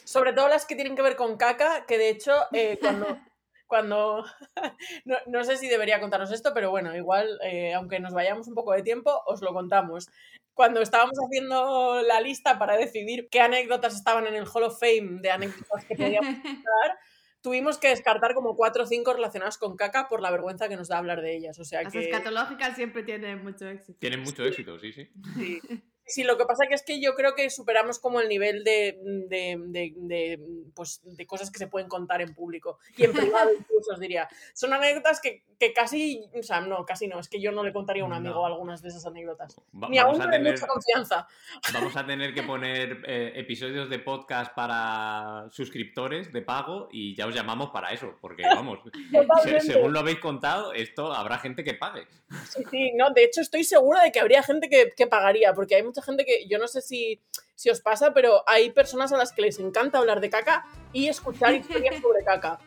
[0.04, 3.18] Sobre todo las que tienen que ver con caca, que de hecho, eh, cuando.
[3.66, 4.24] cuando
[5.04, 8.54] no, no sé si debería contaros esto, pero bueno, igual, eh, aunque nos vayamos un
[8.54, 10.08] poco de tiempo, os lo contamos.
[10.54, 15.20] Cuando estábamos haciendo la lista para decidir qué anécdotas estaban en el Hall of Fame
[15.20, 16.98] de anécdotas que podíamos contar,
[17.42, 20.88] tuvimos que descartar como cuatro o cinco relacionadas con caca por la vergüenza que nos
[20.88, 21.58] da hablar de ellas.
[21.58, 22.00] O sea Las que.
[22.00, 23.98] escatológicas siempre tienen mucho éxito.
[24.00, 25.10] Tienen mucho éxito, sí, sí.
[25.36, 25.60] Sí.
[26.06, 28.98] Sí, lo que pasa que es que yo creo que superamos como el nivel de,
[29.28, 30.40] de, de- de,
[30.74, 34.28] pues, de cosas que se pueden contar en público y en privado incluso os diría.
[34.54, 37.72] Son anécdotas que, que casi, o sea, no, casi no, es que yo no le
[37.72, 38.46] contaría a un amigo No.
[38.46, 39.56] algunas de esas anécdotas.
[39.74, 41.26] Va- Ni a vamos, uno a de tener, mucha confianza.
[41.72, 47.26] vamos a tener que poner eh, episodios de podcast para suscriptores de pago y ya
[47.26, 48.78] os llamamos para eso, porque vamos,
[49.42, 52.06] se- según lo habéis contado, esto habrá gente que pague.
[52.48, 55.76] Sí, sí, no, de hecho estoy segura de que habría gente que, que pagaría, porque
[55.76, 57.20] hay mucha gente que, yo no sé si,
[57.54, 61.08] si os pasa, pero hay personas a las que les encanta hablar de caca y
[61.08, 62.58] escuchar historias sobre caca.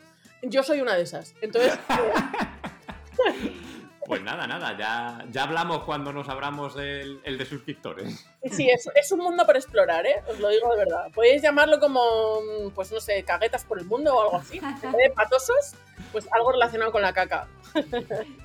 [0.41, 1.35] Yo soy una de esas.
[1.41, 1.77] Entonces,
[4.09, 8.25] Pues nada, nada, ya, ya hablamos cuando nos abramos el, el de suscriptores.
[8.51, 10.23] Sí, es, es un mundo para explorar, ¿eh?
[10.27, 11.11] Os lo digo de verdad.
[11.13, 14.57] Podéis llamarlo como, mm, pues no sé, caguetas por el mundo o algo así.
[14.83, 15.75] En vez de patosos,
[16.11, 17.47] pues algo relacionado con la caca.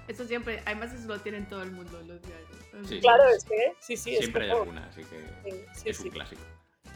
[0.06, 2.88] Eso siempre, además eso lo tienen todo el mundo los diarios.
[2.88, 3.00] Sí.
[3.00, 5.98] Claro, es que, sí, sí, es Siempre hay como- alguna, así que Sí, sí, es
[6.00, 6.42] un sí, clásico.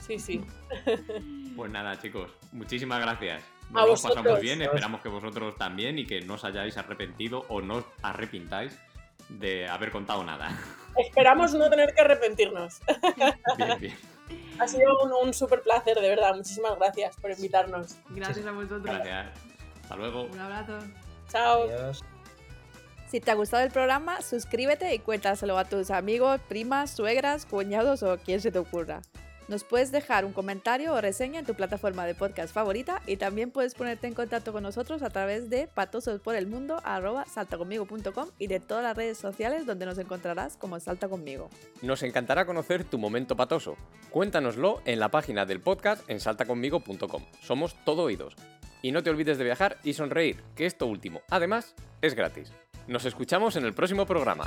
[0.01, 0.45] Sí, sí.
[1.57, 3.43] Pues nada, chicos, muchísimas gracias.
[3.43, 6.45] A Nos lo hemos pasado muy bien, esperamos que vosotros también y que no os
[6.45, 8.79] hayáis arrepentido o no os arrepintáis
[9.29, 10.57] de haber contado nada.
[10.97, 12.81] Esperamos no tener que arrepentirnos.
[13.57, 13.97] Bien, bien.
[14.59, 16.35] Ha sido un, un súper placer, de verdad.
[16.35, 17.97] Muchísimas gracias por invitarnos.
[18.11, 18.83] Gracias a vosotros.
[18.83, 19.27] Gracias.
[19.83, 20.25] Hasta luego.
[20.25, 20.79] Un abrazo.
[21.29, 21.65] Chao.
[21.65, 22.05] Adiós.
[23.09, 28.03] Si te ha gustado el programa, suscríbete y cuéntaselo a tus amigos, primas, suegras, cuñados
[28.03, 29.01] o quien se te ocurra.
[29.49, 33.51] Nos puedes dejar un comentario o reseña en tu plataforma de podcast favorita y también
[33.51, 39.17] puedes ponerte en contacto con nosotros a través de patososporelmundo.saltaconmigo.com y de todas las redes
[39.17, 41.49] sociales donde nos encontrarás como Salta Conmigo.
[41.81, 43.79] Nos encantará conocer tu momento patoso.
[44.11, 47.25] Cuéntanoslo en la página del podcast en saltaconmigo.com.
[47.41, 48.37] Somos todo oídos.
[48.83, 52.53] Y no te olvides de viajar y sonreír, que esto último, además, es gratis.
[52.87, 54.45] Nos escuchamos en el próximo programa.